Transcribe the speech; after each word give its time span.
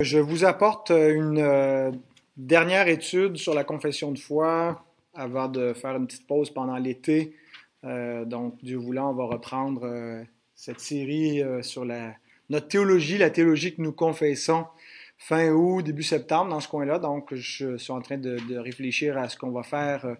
Je 0.00 0.18
vous 0.18 0.44
apporte 0.44 0.90
une 0.90 1.38
euh, 1.38 1.92
dernière 2.36 2.88
étude 2.88 3.36
sur 3.36 3.54
la 3.54 3.62
confession 3.62 4.10
de 4.10 4.18
foi 4.18 4.84
avant 5.14 5.46
de 5.46 5.72
faire 5.72 5.94
une 5.94 6.08
petite 6.08 6.26
pause 6.26 6.50
pendant 6.50 6.76
l'été. 6.78 7.36
Euh, 7.84 8.24
donc, 8.24 8.56
Dieu 8.64 8.76
voulant, 8.76 9.10
on 9.10 9.14
va 9.14 9.26
reprendre 9.26 9.82
euh, 9.84 10.24
cette 10.56 10.80
série 10.80 11.42
sur 11.62 11.86
notre 12.50 12.66
théologie, 12.66 13.18
la 13.18 13.30
théologie 13.30 13.76
que 13.76 13.82
nous 13.82 13.92
confessons 13.92 14.66
fin 15.16 15.50
août, 15.52 15.82
début 15.82 16.02
septembre, 16.02 16.50
dans 16.50 16.58
ce 16.58 16.66
coin-là. 16.66 16.98
Donc, 16.98 17.32
je 17.32 17.76
suis 17.76 17.92
en 17.92 18.00
train 18.00 18.18
de, 18.18 18.56
réfléchir 18.56 19.16
à 19.16 19.28
ce 19.28 19.36
qu'on 19.36 19.52
va 19.52 19.62
faire 19.62 20.16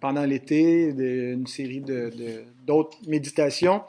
pendant 0.00 0.24
l'été, 0.24 0.90
une 0.90 1.48
série 1.48 1.82
d'autres 2.64 2.98
méditations 3.08 3.82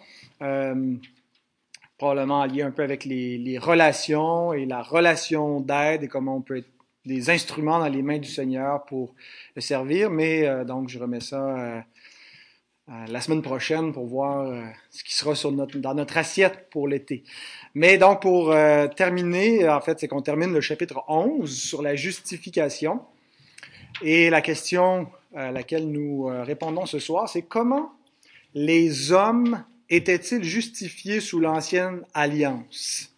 probablement 1.98 2.46
lié 2.46 2.64
un 2.64 2.72
peu 2.72 2.84
avec 2.84 3.06
les, 3.06 3.58
relations 3.58 4.54
et 4.54 4.66
la 4.66 4.82
relation 4.82 5.60
d'aide 5.60 6.04
et 6.04 6.08
comment 6.08 6.38
on 6.38 6.42
peut 6.42 6.58
être 6.58 6.70
des 7.06 7.30
instruments 7.30 7.80
dans 7.80 7.88
les 7.88 8.02
mains 8.02 8.18
du 8.18 8.30
Seigneur 8.30 8.86
pour 8.86 9.14
le 9.56 9.62
servir. 9.62 10.10
Mais 10.10 10.48
euh, 10.48 10.64
donc, 10.64 10.90
je 10.90 10.98
remets 11.00 11.20
ça 11.20 11.44
euh, 11.44 11.82
euh, 12.90 13.06
la 13.08 13.22
semaine 13.22 13.42
prochaine 13.42 13.92
pour 13.94 14.06
voir 14.06 14.64
ce 14.90 15.04
qui 15.04 15.16
sera 15.16 15.36
sur 15.36 15.52
notre, 15.52 15.78
dans 15.78 15.94
notre 15.94 16.18
assiette 16.18 16.70
pour 16.70 16.88
l'été. 16.88 17.24
Mais 17.76 17.98
donc, 17.98 18.22
pour 18.22 18.54
terminer, 18.96 19.68
en 19.70 19.82
fait, 19.82 20.00
c'est 20.00 20.08
qu'on 20.08 20.22
termine 20.22 20.54
le 20.54 20.62
chapitre 20.62 21.04
11 21.08 21.54
sur 21.56 21.82
la 21.82 21.96
justification. 21.96 23.02
Et 24.02 24.30
la 24.30 24.42
question 24.42 25.08
à 25.36 25.52
laquelle 25.52 25.90
nous 25.90 26.26
répondons 26.26 26.86
ce 26.86 27.00
soir, 27.00 27.30
c'est 27.30 27.44
comment 27.44 27.94
les 28.54 29.12
hommes 29.12 29.64
était-il 29.96 30.44
justifié 30.44 31.20
sous 31.20 31.40
l'ancienne 31.40 32.04
alliance? 32.14 33.14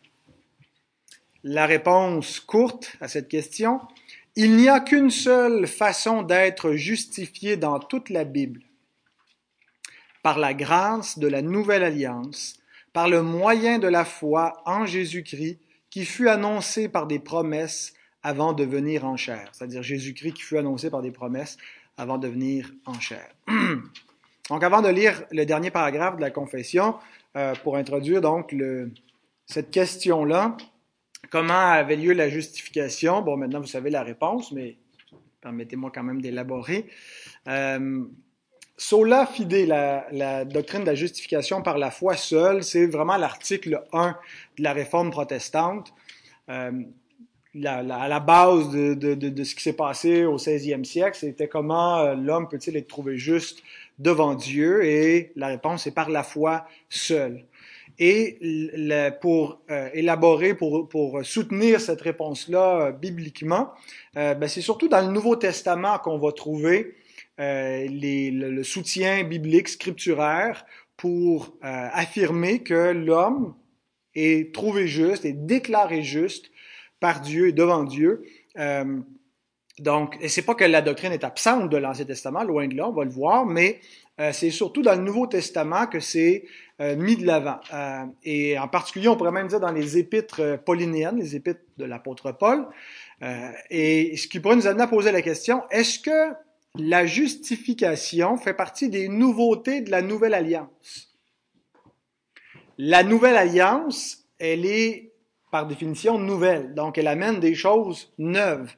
La 1.44 1.66
réponse 1.66 2.40
courte 2.40 2.98
à 3.00 3.08
cette 3.08 3.28
question, 3.28 3.80
il 4.36 4.58
n'y 4.58 4.68
a 4.68 4.80
qu'une 4.80 5.12
seule 5.12 5.68
façon 5.68 6.24
d'être 6.24 6.74
justifié 6.74 7.56
dans 7.56 7.80
toute 7.80 8.10
la 8.10 8.24
Bible. 8.24 8.62
Par 10.24 10.40
la 10.40 10.54
grâce 10.54 11.20
de 11.20 11.28
la 11.28 11.42
nouvelle 11.42 11.84
alliance, 11.84 12.58
par 12.92 13.08
le 13.08 13.22
moyen 13.22 13.78
de 13.78 13.88
la 13.88 14.04
foi 14.04 14.62
en 14.66 14.86
Jésus-Christ 14.86 15.60
qui 15.90 16.04
fut 16.04 16.28
annoncé 16.28 16.90
par 16.90 17.08
des 17.08 17.20
promesses 17.20 17.94
avant 18.24 18.54
de 18.54 18.64
venir 18.64 19.06
en 19.06 19.18
chair. 19.18 19.50
C'est-à-dire 19.54 19.84
Jésus-Christ 19.84 20.34
qui 20.34 20.42
fut 20.42 20.58
annoncé 20.58 20.90
par 20.90 21.02
des 21.02 21.12
promesses 21.12 21.58
avant 21.96 22.18
de 22.18 22.28
venir 22.28 22.72
en 22.86 23.00
chair. 23.00 23.34
Donc, 24.50 24.64
avant 24.64 24.82
de 24.82 24.90
lire 24.90 25.24
le 25.32 25.46
dernier 25.46 25.72
paragraphe 25.72 26.18
de 26.18 26.22
la 26.22 26.30
confession, 26.30 26.96
euh, 27.36 27.54
pour 27.64 27.76
introduire 27.76 28.22
donc 28.22 28.56
cette 29.46 29.72
question-là, 29.72 30.56
comment 31.32 31.54
avait 31.54 31.96
lieu 31.96 32.14
la 32.14 32.30
justification? 32.30 33.22
Bon, 33.22 33.38
maintenant 33.38 33.60
vous 33.60 33.68
savez 33.68 33.90
la 33.90 34.04
réponse, 34.04 34.52
mais 34.52 34.78
permettez-moi 35.42 35.92
quand 35.94 36.04
même 36.04 36.22
d'élaborer. 36.22 36.86
Euh, 37.48 38.06
sola 38.78 39.26
fide, 39.26 39.68
la, 39.68 40.46
doctrine 40.46 40.82
de 40.82 40.86
la 40.86 40.96
justification 40.96 41.62
par 41.62 41.78
la 41.78 41.92
foi 41.92 42.16
seule, 42.16 42.64
c'est 42.64 42.86
vraiment 42.86 43.18
l'article 43.18 43.84
1 43.92 44.16
de 44.58 44.64
la 44.64 44.74
réforme 44.74 45.10
protestante. 45.10 45.94
Euh, 46.50 46.72
à 47.66 47.84
la 47.84 48.20
base 48.20 48.70
de, 48.70 48.94
de, 48.94 49.44
ce 49.44 49.56
qui 49.56 49.64
s'est 49.64 49.74
passé 49.74 50.26
au 50.26 50.38
16e 50.38 50.84
siècle, 50.84 51.18
c'était 51.18 51.48
comment 51.48 52.14
l'homme 52.14 52.50
peut-il 52.50 52.76
être 52.76 52.88
trouvé 52.88 53.18
juste 53.18 53.64
devant 54.00 54.36
Dieu 54.36 54.84
et 54.86 55.32
la 55.36 55.48
réponse 55.48 55.88
est 55.88 55.92
par 55.92 56.10
la 56.10 56.24
foi 56.24 56.66
seule. 56.90 57.46
Et 57.98 58.40
pour 59.22 59.62
euh, 59.72 59.90
élaborer, 59.94 60.54
pour, 60.54 60.90
pour 60.90 61.26
soutenir 61.26 61.80
cette 61.80 62.02
réponse-là 62.02 62.88
euh, 62.88 62.92
bibliquement, 62.92 63.72
euh, 64.18 64.34
ben 64.34 64.50
c'est 64.50 64.62
surtout 64.62 64.90
dans 64.90 65.00
le 65.06 65.14
Nouveau 65.14 65.38
Testament 65.38 65.98
qu'on 66.00 66.18
va 66.18 66.32
trouver 66.32 66.96
le, 67.38 68.64
soutien 68.64 69.24
biblique 69.24 69.68
scripturaire 69.68 70.66
pour 70.96 71.58
affirmer 71.62 72.64
que 72.64 72.92
l'homme 72.92 73.56
est 74.14 74.54
trouvé 74.54 74.88
juste, 74.88 75.26
est 75.26 75.34
déclaré 75.34 76.02
juste 76.02 76.50
par 77.02 77.20
Dieu 77.20 77.50
et 77.50 77.52
devant 77.52 77.84
Dieu. 77.84 78.24
Donc, 79.80 80.18
et 80.22 80.30
c'est 80.30 80.44
pas 80.44 80.56
que 80.56 80.64
la 80.64 80.82
doctrine 80.82 81.12
est 81.12 81.24
absente 81.24 81.70
de 81.70 81.78
l'Ancien 81.78 82.06
Testament, 82.06 82.44
loin 82.44 82.68
de 82.68 82.76
là, 82.76 82.88
on 82.88 82.94
va 82.94 83.04
le 83.04 83.10
voir, 83.10 83.46
mais 83.46 83.82
euh, 84.22 84.32
c'est 84.32 84.50
surtout 84.50 84.82
dans 84.82 84.96
le 84.96 85.02
Nouveau 85.02 85.28
Testament 85.28 85.88
que 85.88 86.00
c'est 86.00 86.46
euh, 86.80 86.96
mis 86.96 87.18
de 87.18 87.26
l'avant. 87.26 87.60
Euh, 87.74 88.06
et 88.24 88.58
en 88.58 88.70
particulier, 88.70 89.10
on 89.10 89.18
pourrait 89.18 89.34
même 89.34 89.48
dire 89.48 89.60
dans 89.60 89.74
les 89.74 89.98
épîtres 89.98 90.58
paulinéennes, 90.64 91.18
les 91.18 91.36
épîtres 91.36 91.60
de 91.78 91.84
l'apôtre 91.84 92.32
Paul. 92.32 92.68
et 93.70 94.16
ce 94.16 94.28
qui 94.28 94.40
pourrait 94.40 94.56
nous 94.56 94.68
amener 94.68 94.84
à 94.84 94.88
poser 94.88 95.12
la 95.12 95.22
question, 95.22 95.64
est-ce 95.72 96.00
que 96.00 96.34
la 96.78 97.06
justification 97.06 98.38
fait 98.38 98.54
partie 98.54 98.90
des 98.90 99.10
nouveautés 99.10 99.82
de 99.82 99.92
la 99.92 100.02
Nouvelle 100.02 100.34
Alliance? 100.34 101.14
La 102.78 103.04
Nouvelle 103.04 103.36
Alliance, 103.36 104.26
elle 104.40 104.66
est 104.66 105.12
par 105.52 105.68
définition 105.68 106.18
nouvelle, 106.18 106.74
donc 106.74 106.98
elle 106.98 107.08
amène 107.08 107.40
des 107.40 107.56
choses 107.56 108.14
neuves 108.18 108.74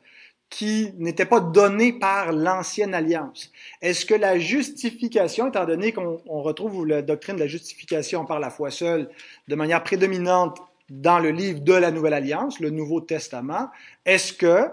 qui 0.50 0.94
n'était 0.97 1.25
pas 1.25 1.41
donné 1.41 1.91
par 1.91 2.31
l'ancienne 2.31 2.94
alliance. 2.94 3.52
Est-ce 3.81 4.06
que 4.06 4.13
la 4.13 4.40
justification, 4.40 5.50
étant 5.50 5.66
donné 5.66 5.91
qu'on 5.91 6.22
retrouve 6.41 6.88
la 6.88 7.02
doctrine 7.02 7.35
de 7.35 7.41
la 7.41 7.47
justification 7.47 8.25
par 8.25 8.40
la 8.40 8.50
foi 8.50 8.72
seule 8.72 9.09
de 9.47 9.56
manière 9.56 9.84
prédominante 9.84 10.59
dans 10.90 11.19
le 11.19 11.31
livre 11.31 11.59
de 11.59 11.74
la 11.74 11.91
Nouvelle 11.91 12.13
Alliance, 12.13 12.59
le 12.62 12.69
Nouveau 12.69 13.02
Testament, 13.02 13.69
est-ce 14.06 14.31
que 14.31 14.69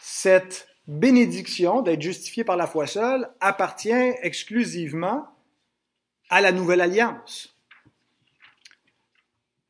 cette 0.00 0.68
bénédiction 0.88 1.80
d'être 1.80 2.02
justifié 2.02 2.42
par 2.42 2.56
la 2.56 2.66
foi 2.66 2.86
seule 2.86 3.28
appartient 3.40 3.92
exclusivement 4.22 5.24
à 6.30 6.40
la 6.40 6.50
Nouvelle 6.50 6.80
Alliance? 6.80 7.56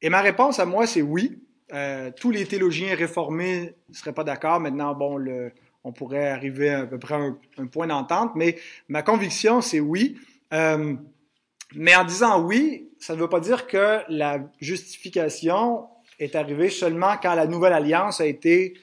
Et 0.00 0.08
ma 0.08 0.22
réponse 0.22 0.58
à 0.58 0.64
moi, 0.64 0.86
c'est 0.86 1.02
oui. 1.02 1.43
Euh, 1.74 2.12
tous 2.16 2.30
les 2.30 2.46
théologiens 2.46 2.94
réformés 2.94 3.74
ne 3.88 3.94
seraient 3.94 4.12
pas 4.12 4.24
d'accord. 4.24 4.60
Maintenant, 4.60 4.94
bon, 4.94 5.18
on 5.82 5.92
pourrait 5.92 6.28
arriver 6.28 6.70
à, 6.70 6.86
peu 6.86 6.98
près 6.98 7.14
à 7.14 7.18
un, 7.58 7.66
point 7.66 7.88
d'entente, 7.88 8.32
mais 8.36 8.56
ma 8.88 9.02
conviction, 9.02 9.60
c'est 9.60 9.80
oui. 9.80 10.16
Euh, 10.52 10.94
mais 11.74 11.96
en 11.96 12.04
disant 12.04 12.40
oui, 12.42 12.88
ça 12.98 13.16
ne 13.16 13.20
veut 13.20 13.28
pas 13.28 13.40
dire 13.40 13.66
que 13.66 14.00
la 14.08 14.38
justification 14.60 15.88
est 16.20 16.36
arrivée 16.36 16.68
seulement 16.68 17.16
quand 17.20 17.34
la 17.34 17.46
nouvelle 17.46 17.72
alliance 17.72 18.20
a 18.20 18.26
été 18.26 18.74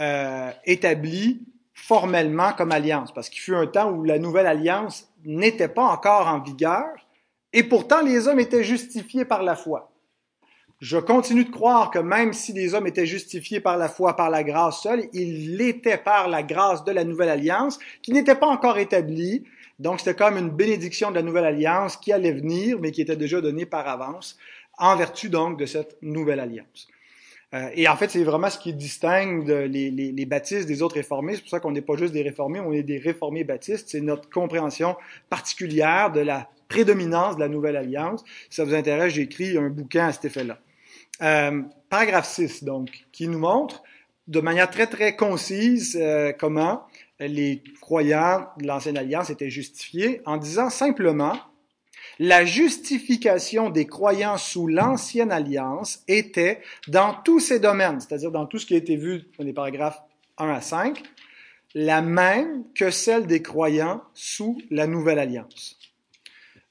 euh, 0.00 0.50
établie 0.64 1.42
formellement 1.74 2.52
comme 2.52 2.70
alliance, 2.70 3.12
parce 3.12 3.28
qu'il 3.28 3.40
fut 3.40 3.54
un 3.54 3.66
temps 3.66 3.90
où 3.90 4.04
la 4.04 4.18
nouvelle 4.18 4.46
alliance 4.46 5.08
n'était 5.24 5.68
pas 5.68 5.84
encore 5.84 6.28
en 6.28 6.40
vigueur, 6.40 6.86
et 7.52 7.64
pourtant 7.64 8.02
les 8.02 8.28
hommes 8.28 8.38
étaient 8.38 8.62
justifiés 8.62 9.24
par 9.24 9.42
la 9.42 9.56
foi. 9.56 9.89
Je 10.80 10.96
continue 10.96 11.44
de 11.44 11.50
croire 11.50 11.90
que 11.90 11.98
même 11.98 12.32
si 12.32 12.54
les 12.54 12.72
hommes 12.72 12.86
étaient 12.86 13.04
justifiés 13.04 13.60
par 13.60 13.76
la 13.76 13.86
foi, 13.86 14.16
par 14.16 14.30
la 14.30 14.42
grâce 14.42 14.82
seule, 14.82 15.04
ils 15.12 15.58
l'étaient 15.58 15.98
par 15.98 16.26
la 16.26 16.42
grâce 16.42 16.84
de 16.84 16.92
la 16.92 17.04
nouvelle 17.04 17.28
alliance, 17.28 17.78
qui 18.00 18.12
n'était 18.12 18.34
pas 18.34 18.46
encore 18.46 18.78
établie. 18.78 19.44
Donc 19.78 20.00
c'était 20.00 20.14
comme 20.14 20.38
une 20.38 20.48
bénédiction 20.48 21.10
de 21.10 21.16
la 21.16 21.22
nouvelle 21.22 21.44
alliance 21.44 21.98
qui 21.98 22.14
allait 22.14 22.32
venir, 22.32 22.78
mais 22.80 22.92
qui 22.92 23.02
était 23.02 23.16
déjà 23.16 23.42
donnée 23.42 23.66
par 23.66 23.86
avance, 23.88 24.38
en 24.78 24.96
vertu 24.96 25.28
donc 25.28 25.58
de 25.58 25.66
cette 25.66 25.98
nouvelle 26.00 26.40
alliance. 26.40 26.88
Euh, 27.52 27.68
et 27.74 27.86
en 27.86 27.96
fait, 27.96 28.10
c'est 28.10 28.24
vraiment 28.24 28.48
ce 28.48 28.58
qui 28.58 28.72
distingue 28.72 29.46
les, 29.48 29.90
les, 29.90 30.12
les, 30.12 30.24
baptistes 30.24 30.66
des 30.66 30.80
autres 30.80 30.94
réformés. 30.94 31.34
C'est 31.34 31.42
pour 31.42 31.50
ça 31.50 31.60
qu'on 31.60 31.72
n'est 31.72 31.82
pas 31.82 31.96
juste 31.96 32.14
des 32.14 32.22
réformés, 32.22 32.60
on 32.60 32.72
est 32.72 32.84
des 32.84 32.98
réformés 32.98 33.44
baptistes. 33.44 33.90
C'est 33.90 34.00
notre 34.00 34.30
compréhension 34.30 34.96
particulière 35.28 36.10
de 36.10 36.20
la 36.20 36.48
prédominance 36.68 37.34
de 37.34 37.40
la 37.40 37.48
nouvelle 37.48 37.76
alliance. 37.76 38.24
Si 38.48 38.56
ça 38.56 38.64
vous 38.64 38.72
intéresse, 38.72 39.12
j'ai 39.12 39.22
écrit 39.22 39.58
un 39.58 39.68
bouquin 39.68 40.06
à 40.06 40.12
cet 40.12 40.24
effet-là. 40.24 40.58
Euh, 41.22 41.62
paragraphe 41.88 42.28
6, 42.28 42.64
donc, 42.64 43.06
qui 43.12 43.28
nous 43.28 43.38
montre 43.38 43.82
de 44.28 44.40
manière 44.40 44.70
très, 44.70 44.86
très 44.86 45.16
concise 45.16 45.98
euh, 46.00 46.32
comment 46.32 46.82
les 47.18 47.62
croyants 47.80 48.48
de 48.58 48.66
l'Ancienne 48.66 48.96
Alliance 48.96 49.28
étaient 49.28 49.50
justifiés 49.50 50.22
en 50.24 50.36
disant 50.36 50.70
simplement 50.70 51.36
la 52.18 52.44
justification 52.44 53.70
des 53.70 53.86
croyants 53.86 54.36
sous 54.36 54.66
l'Ancienne 54.66 55.32
Alliance 55.32 56.02
était 56.06 56.60
dans 56.88 57.14
tous 57.14 57.40
ces 57.40 57.60
domaines, 57.60 58.00
c'est-à-dire 58.00 58.30
dans 58.30 58.46
tout 58.46 58.58
ce 58.58 58.66
qui 58.66 58.74
a 58.74 58.78
été 58.78 58.96
vu 58.96 59.24
dans 59.38 59.44
les 59.44 59.52
paragraphes 59.52 60.00
1 60.38 60.50
à 60.50 60.60
5, 60.60 61.02
la 61.74 62.02
même 62.02 62.64
que 62.74 62.90
celle 62.90 63.26
des 63.26 63.42
croyants 63.42 64.02
sous 64.14 64.60
la 64.70 64.86
Nouvelle 64.86 65.18
Alliance. 65.18 65.78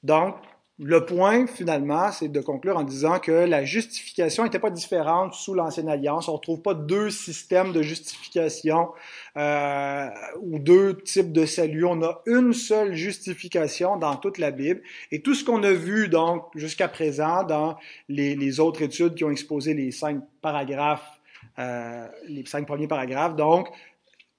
Donc, 0.02 0.36
le 0.82 1.04
point, 1.04 1.46
finalement, 1.46 2.10
c'est 2.10 2.28
de 2.28 2.40
conclure 2.40 2.78
en 2.78 2.84
disant 2.84 3.18
que 3.18 3.30
la 3.30 3.66
justification 3.66 4.44
n'était 4.44 4.58
pas 4.58 4.70
différente 4.70 5.34
sous 5.34 5.52
l'Ancienne 5.52 5.90
Alliance. 5.90 6.26
On 6.28 6.32
ne 6.32 6.36
retrouve 6.38 6.62
pas 6.62 6.72
deux 6.72 7.10
systèmes 7.10 7.72
de 7.72 7.82
justification 7.82 8.88
euh, 9.36 10.08
ou 10.40 10.58
deux 10.58 10.96
types 10.96 11.32
de 11.32 11.44
salut. 11.44 11.84
On 11.84 12.02
a 12.02 12.22
une 12.24 12.54
seule 12.54 12.94
justification 12.94 13.98
dans 13.98 14.16
toute 14.16 14.38
la 14.38 14.52
Bible. 14.52 14.80
Et 15.12 15.20
tout 15.20 15.34
ce 15.34 15.44
qu'on 15.44 15.62
a 15.64 15.72
vu 15.72 16.08
donc 16.08 16.46
jusqu'à 16.54 16.88
présent 16.88 17.44
dans 17.44 17.76
les, 18.08 18.58
autres 18.58 18.80
études 18.80 19.14
qui 19.16 19.24
ont 19.24 19.30
exposé 19.30 19.74
les 19.74 19.90
cinq 19.90 20.22
paragraphes 20.40 21.20
euh, 21.58 22.06
les 22.26 22.46
cinq 22.46 22.66
premiers 22.66 22.88
paragraphes. 22.88 23.36
Donc, 23.36 23.68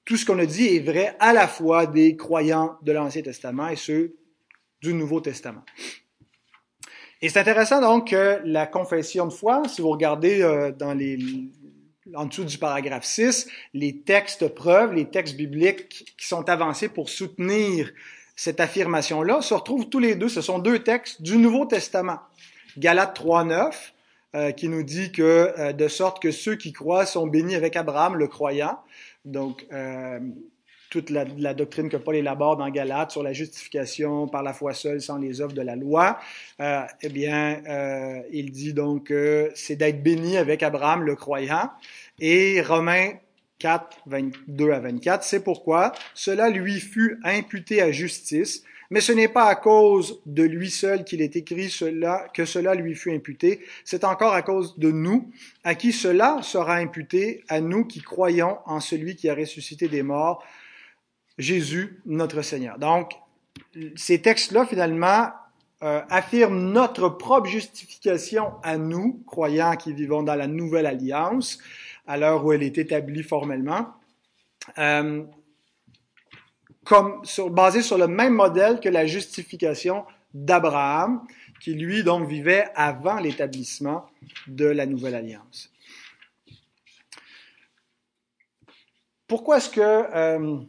tout 0.05 0.17
ce 0.17 0.25
qu'on 0.25 0.39
a 0.39 0.45
dit 0.47 0.75
est 0.75 0.79
vrai 0.79 1.15
à 1.19 1.33
la 1.33 1.47
fois 1.47 1.85
des 1.85 2.15
croyants 2.15 2.77
de 2.81 2.91
l'Ancien 2.91 3.21
Testament 3.21 3.67
et 3.67 3.75
ceux 3.75 4.15
du 4.81 4.95
Nouveau 4.95 5.21
Testament. 5.21 5.63
Et 7.21 7.29
c'est 7.29 7.39
intéressant 7.39 7.81
donc 7.81 8.09
que 8.09 8.41
la 8.43 8.65
confession 8.65 9.27
de 9.27 9.31
foi, 9.31 9.63
si 9.67 9.81
vous 9.81 9.89
regardez 9.89 10.41
euh, 10.41 10.71
dans 10.71 10.93
les, 10.93 11.19
en 12.15 12.25
dessous 12.25 12.45
du 12.45 12.57
paragraphe 12.57 13.05
6, 13.05 13.47
les 13.73 13.97
textes 13.99 14.47
preuves, 14.47 14.93
les 14.93 15.05
textes 15.05 15.35
bibliques 15.35 16.15
qui 16.17 16.27
sont 16.27 16.49
avancés 16.49 16.89
pour 16.89 17.09
soutenir 17.09 17.91
cette 18.35 18.59
affirmation-là, 18.59 19.41
se 19.41 19.53
retrouvent 19.53 19.89
tous 19.89 19.99
les 19.99 20.15
deux. 20.15 20.29
Ce 20.29 20.41
sont 20.41 20.57
deux 20.57 20.79
textes 20.79 21.21
du 21.21 21.37
Nouveau 21.37 21.65
Testament. 21.65 22.19
Galates 22.77 23.13
3, 23.13 23.43
9, 23.43 23.93
euh, 24.33 24.51
qui 24.51 24.69
nous 24.69 24.81
dit 24.81 25.11
que 25.11 25.53
euh, 25.59 25.73
de 25.73 25.87
sorte 25.87 26.21
que 26.21 26.31
ceux 26.31 26.55
qui 26.55 26.71
croient 26.71 27.05
sont 27.05 27.27
bénis 27.27 27.55
avec 27.55 27.75
Abraham, 27.75 28.15
le 28.15 28.27
croyant. 28.27 28.79
Donc, 29.25 29.67
euh, 29.71 30.19
toute 30.91 31.09
la, 31.09 31.23
la, 31.37 31.53
doctrine 31.53 31.89
que 31.89 31.95
Paul 31.95 32.17
élabore 32.17 32.57
dans 32.57 32.69
Galates 32.69 33.11
sur 33.11 33.23
la 33.23 33.31
justification 33.31 34.27
par 34.27 34.43
la 34.43 34.53
foi 34.53 34.73
seule 34.73 35.01
sans 35.01 35.17
les 35.17 35.39
œuvres 35.39 35.53
de 35.53 35.61
la 35.61 35.77
loi, 35.77 36.19
euh, 36.59 36.81
eh 37.01 37.09
bien, 37.09 37.63
euh, 37.67 38.21
il 38.31 38.51
dit 38.51 38.73
donc 38.73 39.05
que 39.05 39.49
c'est 39.55 39.77
d'être 39.77 40.03
béni 40.03 40.37
avec 40.37 40.61
Abraham, 40.61 41.03
le 41.03 41.15
croyant. 41.15 41.71
Et 42.19 42.61
Romains 42.61 43.13
4, 43.59 43.99
22 44.05 44.71
à 44.71 44.79
24, 44.79 45.23
c'est 45.23 45.43
pourquoi 45.43 45.93
cela 46.13 46.49
lui 46.49 46.79
fut 46.81 47.19
imputé 47.23 47.81
à 47.81 47.91
justice 47.91 48.63
mais 48.91 48.99
ce 48.99 49.13
n'est 49.13 49.29
pas 49.29 49.45
à 49.45 49.55
cause 49.55 50.21
de 50.25 50.43
lui 50.43 50.69
seul 50.69 51.05
qu'il 51.05 51.21
est 51.21 51.37
écrit 51.37 51.69
cela, 51.69 52.27
que 52.33 52.43
cela 52.43 52.75
lui 52.75 52.93
fut 52.93 53.13
imputé, 53.13 53.61
c'est 53.85 54.03
encore 54.03 54.33
à 54.33 54.41
cause 54.41 54.77
de 54.77 54.91
nous, 54.91 55.31
à 55.63 55.75
qui 55.75 55.93
cela 55.93 56.39
sera 56.43 56.75
imputé, 56.75 57.41
à 57.47 57.61
nous 57.61 57.85
qui 57.85 58.01
croyons 58.01 58.57
en 58.65 58.81
celui 58.81 59.15
qui 59.15 59.29
a 59.29 59.33
ressuscité 59.33 59.87
des 59.87 60.03
morts, 60.03 60.43
Jésus 61.41 62.01
notre 62.05 62.41
Seigneur. 62.41 62.79
Donc, 62.79 63.13
ces 63.95 64.21
textes-là, 64.21 64.65
finalement, 64.65 65.29
euh, 65.83 66.01
affirment 66.09 66.71
notre 66.71 67.09
propre 67.09 67.47
justification 67.47 68.53
à 68.63 68.77
nous, 68.77 69.23
croyants 69.25 69.75
qui 69.75 69.93
vivons 69.93 70.23
dans 70.23 70.35
la 70.35 70.47
nouvelle 70.47 70.85
alliance, 70.85 71.57
à 72.05 72.17
l'heure 72.17 72.45
où 72.45 72.53
elle 72.53 72.63
est 72.63 72.77
établie 72.77 73.23
formellement. 73.23 73.87
Euh, 74.77 75.23
comme 76.83 77.23
sur, 77.23 77.49
basé 77.49 77.81
sur 77.81 77.97
le 77.97 78.07
même 78.07 78.33
modèle 78.33 78.79
que 78.79 78.89
la 78.89 79.05
justification 79.05 80.05
d'Abraham, 80.33 81.25
qui 81.61 81.73
lui 81.73 82.03
donc 82.03 82.27
vivait 82.27 82.67
avant 82.75 83.19
l'établissement 83.19 84.07
de 84.47 84.65
la 84.65 84.85
nouvelle 84.85 85.15
alliance. 85.15 85.71
Pourquoi 89.27 89.57
est-ce 89.57 89.69
que 89.69 89.79
euh, 89.81 90.59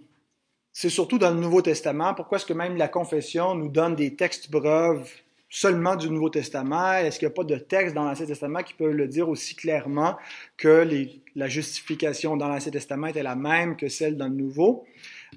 c'est 0.73 0.89
surtout 0.89 1.19
dans 1.19 1.31
le 1.31 1.41
Nouveau 1.41 1.61
Testament, 1.61 2.15
pourquoi 2.15 2.37
est-ce 2.39 2.47
que 2.47 2.55
même 2.55 2.77
la 2.77 2.89
confession 2.89 3.55
nous 3.55 3.69
donne 3.69 3.95
des 3.95 4.17
textes 4.17 4.51
preuves 4.51 5.11
seulement 5.51 5.97
du 5.97 6.09
Nouveau 6.09 6.31
Testament? 6.31 6.95
Est-ce 6.95 7.19
qu'il 7.19 7.29
n'y 7.29 7.33
a 7.33 7.35
pas 7.35 7.45
de 7.45 7.57
texte 7.57 7.95
dans 7.95 8.05
l'Ancien 8.05 8.25
Testament 8.25 8.63
qui 8.63 8.73
peut 8.73 8.91
le 8.91 9.07
dire 9.07 9.29
aussi 9.29 9.55
clairement 9.55 10.17
que 10.57 10.89
la 11.35 11.49
justification 11.49 12.39
dans 12.39 12.49
l'Ancien 12.49 12.73
Testament 12.73 13.09
était 13.09 13.23
la 13.23 13.37
même 13.37 13.77
que 13.77 13.89
celle 13.89 14.17
dans 14.17 14.29
le 14.29 14.35
Nouveau? 14.35 14.87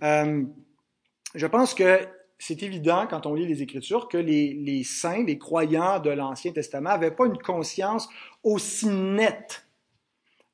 Euh, 0.04 0.44
je 1.36 1.48
pense 1.48 1.74
que 1.74 2.00
c'est 2.38 2.64
évident 2.64 3.06
quand 3.10 3.26
on 3.26 3.34
lit 3.34 3.46
les 3.46 3.62
Écritures 3.62 4.08
que 4.08 4.18
les, 4.18 4.54
les 4.54 4.86
saints, 4.86 5.26
les 5.26 5.38
croyants 5.38 6.00
de 6.00 6.12
l'Ancien 6.12 6.54
Testament 6.54 6.92
n'avaient 6.92 7.12
pas 7.12 7.26
une 7.26 7.38
conscience 7.38 8.08
aussi 8.42 8.88
nette 8.88 9.65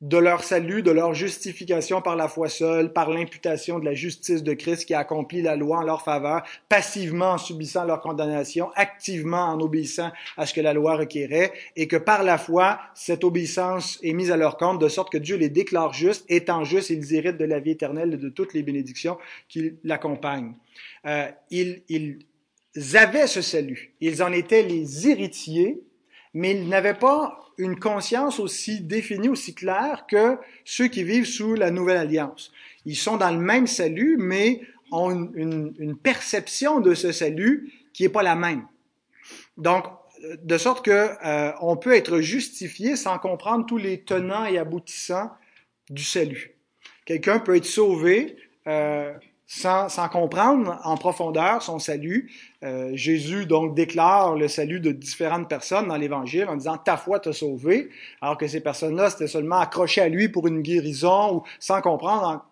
de 0.01 0.17
leur 0.17 0.43
salut, 0.43 0.81
de 0.81 0.89
leur 0.89 1.13
justification 1.13 2.01
par 2.01 2.15
la 2.15 2.27
foi 2.27 2.49
seule, 2.49 2.91
par 2.91 3.11
l'imputation 3.11 3.77
de 3.77 3.85
la 3.85 3.93
justice 3.93 4.41
de 4.41 4.53
Christ 4.53 4.85
qui 4.85 4.95
a 4.95 4.99
accompli 4.99 5.43
la 5.43 5.55
loi 5.55 5.77
en 5.77 5.83
leur 5.83 6.01
faveur, 6.01 6.41
passivement 6.67 7.33
en 7.33 7.37
subissant 7.37 7.85
leur 7.85 8.01
condamnation, 8.01 8.71
activement 8.75 9.43
en 9.43 9.59
obéissant 9.59 10.11
à 10.37 10.47
ce 10.47 10.55
que 10.55 10.61
la 10.61 10.73
loi 10.73 10.97
requérait, 10.97 11.53
et 11.75 11.87
que 11.87 11.97
par 11.97 12.23
la 12.23 12.39
foi, 12.39 12.79
cette 12.95 13.23
obéissance 13.23 13.99
est 14.01 14.13
mise 14.13 14.31
à 14.31 14.37
leur 14.37 14.57
compte, 14.57 14.81
de 14.81 14.89
sorte 14.89 15.11
que 15.11 15.19
Dieu 15.19 15.37
les 15.37 15.49
déclare 15.49 15.93
justes, 15.93 16.25
étant 16.29 16.63
justes, 16.63 16.89
ils 16.89 17.13
héritent 17.13 17.37
de 17.37 17.45
la 17.45 17.59
vie 17.59 17.71
éternelle 17.71 18.15
et 18.15 18.17
de 18.17 18.29
toutes 18.29 18.55
les 18.55 18.63
bénédictions 18.63 19.19
qui 19.49 19.73
l'accompagnent. 19.83 20.53
Euh, 21.05 21.27
ils, 21.51 21.83
ils 21.89 22.17
avaient 22.95 23.27
ce 23.27 23.41
salut, 23.41 23.93
ils 24.01 24.23
en 24.23 24.31
étaient 24.31 24.63
les 24.63 25.07
héritiers, 25.07 25.79
mais 26.33 26.51
ils 26.51 26.69
n'avaient 26.69 26.93
pas 26.93 27.39
une 27.57 27.79
conscience 27.79 28.39
aussi 28.39 28.81
définie, 28.81 29.29
aussi 29.29 29.53
claire 29.53 30.05
que 30.07 30.37
ceux 30.65 30.87
qui 30.87 31.03
vivent 31.03 31.25
sous 31.25 31.55
la 31.55 31.71
nouvelle 31.71 31.97
alliance. 31.97 32.51
Ils 32.85 32.95
sont 32.95 33.17
dans 33.17 33.31
le 33.31 33.39
même 33.39 33.67
salut, 33.67 34.17
mais 34.17 34.61
ont 34.91 35.11
une, 35.33 35.73
une, 35.77 35.97
perception 35.97 36.79
de 36.79 36.93
ce 36.93 37.11
salut 37.11 37.71
qui 37.93 38.03
n'est 38.03 38.09
pas 38.09 38.23
la 38.23 38.35
même. 38.35 38.65
Donc, 39.57 39.85
de 40.43 40.57
sorte 40.57 40.85
que 40.85 40.91
euh, 41.25 41.51
on 41.61 41.77
peut 41.77 41.95
être 41.95 42.19
justifié 42.19 42.95
sans 42.95 43.17
comprendre 43.17 43.65
tous 43.65 43.77
les 43.77 44.01
tenants 44.01 44.45
et 44.45 44.57
aboutissants 44.57 45.31
du 45.89 46.03
salut. 46.03 46.55
Quelqu'un 47.05 47.39
peut 47.39 47.55
être 47.55 47.65
sauvé 47.65 48.35
euh, 48.67 49.13
sans, 49.53 49.89
sans, 49.89 50.07
comprendre 50.07 50.79
en 50.85 50.95
profondeur 50.95 51.61
son 51.61 51.77
salut. 51.77 52.31
Euh, 52.63 52.91
Jésus 52.93 53.45
donc 53.45 53.75
déclare 53.75 54.37
le 54.37 54.47
salut 54.47 54.79
de 54.79 54.93
différentes 54.93 55.49
personnes 55.49 55.89
dans 55.89 55.97
l'Évangile 55.97 56.45
en 56.47 56.55
disant 56.55 56.77
ta 56.77 56.95
foi 56.95 57.19
t'a 57.19 57.33
sauvé, 57.33 57.89
alors 58.21 58.37
que 58.37 58.47
ces 58.47 58.61
personnes-là 58.61 59.09
c'était 59.09 59.27
seulement 59.27 59.59
accrochées 59.59 59.99
à 59.99 60.07
lui 60.07 60.29
pour 60.29 60.47
une 60.47 60.61
guérison 60.61 61.35
ou 61.35 61.43
sans 61.59 61.81
comprendre 61.81 62.45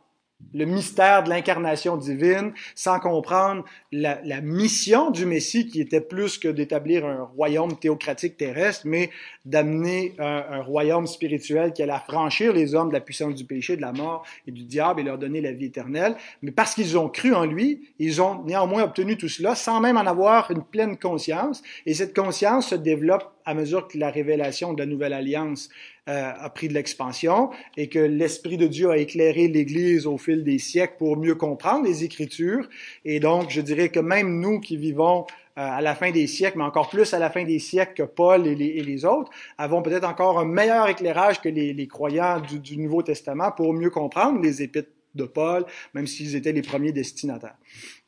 le 0.53 0.65
mystère 0.65 1.23
de 1.23 1.29
l'incarnation 1.29 1.95
divine, 1.97 2.53
sans 2.73 2.99
comprendre 2.99 3.63
la, 3.91 4.19
mission 4.41 5.11
du 5.11 5.25
Messie 5.25 5.67
qui 5.67 5.81
était 5.81 6.01
plus 6.01 6.37
que 6.37 6.47
d'établir 6.47 7.05
un 7.05 7.23
royaume 7.23 7.77
théocratique 7.77 8.37
terrestre, 8.37 8.83
mais 8.85 9.11
d'amener 9.45 10.15
un, 10.17 10.45
un, 10.49 10.61
royaume 10.61 11.07
spirituel 11.07 11.73
qui 11.73 11.83
allait 11.83 11.91
affranchir 11.91 12.53
les 12.53 12.73
hommes 12.73 12.89
de 12.89 12.93
la 12.93 13.01
puissance 13.01 13.35
du 13.35 13.45
péché, 13.45 13.75
de 13.75 13.81
la 13.81 13.91
mort 13.91 14.25
et 14.47 14.51
du 14.51 14.63
diable 14.63 15.01
et 15.01 15.03
leur 15.03 15.17
donner 15.17 15.41
la 15.41 15.51
vie 15.51 15.65
éternelle. 15.65 16.15
Mais 16.41 16.51
parce 16.51 16.73
qu'ils 16.73 16.97
ont 16.97 17.09
cru 17.09 17.33
en 17.33 17.45
lui, 17.45 17.89
ils 17.99 18.21
ont 18.21 18.43
néanmoins 18.43 18.83
obtenu 18.83 19.17
tout 19.17 19.29
cela 19.29 19.55
sans 19.55 19.79
même 19.79 19.97
en 19.97 20.05
avoir 20.05 20.49
une 20.51 20.63
pleine 20.63 20.97
conscience. 20.97 21.61
Et 21.85 21.93
cette 21.93 22.15
conscience 22.15 22.69
se 22.69 22.75
développe 22.75 23.31
à 23.45 23.53
mesure 23.53 23.87
que 23.87 23.97
la 23.97 24.09
révélation 24.11 24.73
de 24.73 24.79
la 24.79 24.85
nouvelle 24.85 25.13
alliance 25.13 25.69
euh, 26.09 26.31
a 26.35 26.49
pris 26.49 26.67
de 26.67 26.73
l'expansion 26.73 27.51
et 27.77 27.87
que 27.87 27.99
l'Esprit 27.99 28.57
de 28.57 28.67
Dieu 28.67 28.89
a 28.89 28.97
éclairé 28.97 29.47
l'Église 29.47 30.07
au 30.07 30.17
fil 30.17 30.43
des 30.43 30.57
siècles 30.57 30.95
pour 30.97 31.17
mieux 31.17 31.35
comprendre 31.35 31.85
les 31.85 32.03
Écritures. 32.03 32.67
Et 33.05 33.19
donc, 33.19 33.51
je 33.51 33.61
dirais 33.61 33.89
que 33.89 33.99
même 33.99 34.39
nous 34.39 34.59
qui 34.59 34.75
vivons 34.75 35.27
euh, 35.59 35.61
à 35.61 35.81
la 35.81 35.93
fin 35.93 36.09
des 36.09 36.25
siècles, 36.25 36.57
mais 36.57 36.63
encore 36.63 36.89
plus 36.89 37.13
à 37.13 37.19
la 37.19 37.29
fin 37.29 37.43
des 37.43 37.59
siècles 37.59 37.93
que 37.93 38.03
Paul 38.03 38.47
et 38.47 38.55
les, 38.55 39.05
autres, 39.05 39.29
avons 39.57 39.81
peut-être 39.81 40.07
encore 40.07 40.39
un 40.39 40.45
meilleur 40.45 40.87
éclairage 40.87 41.41
que 41.41 41.49
les, 41.49 41.87
croyants 41.87 42.39
du, 42.39 42.59
du, 42.59 42.77
Nouveau 42.77 43.03
Testament 43.03 43.51
pour 43.51 43.73
mieux 43.73 43.91
comprendre 43.91 44.41
les 44.41 44.63
épîtres 44.63 44.89
de 45.15 45.25
Paul, 45.25 45.65
même 45.93 46.07
s'ils 46.07 46.35
étaient 46.35 46.53
les 46.53 46.61
premiers 46.61 46.91
destinataires. 46.91 47.57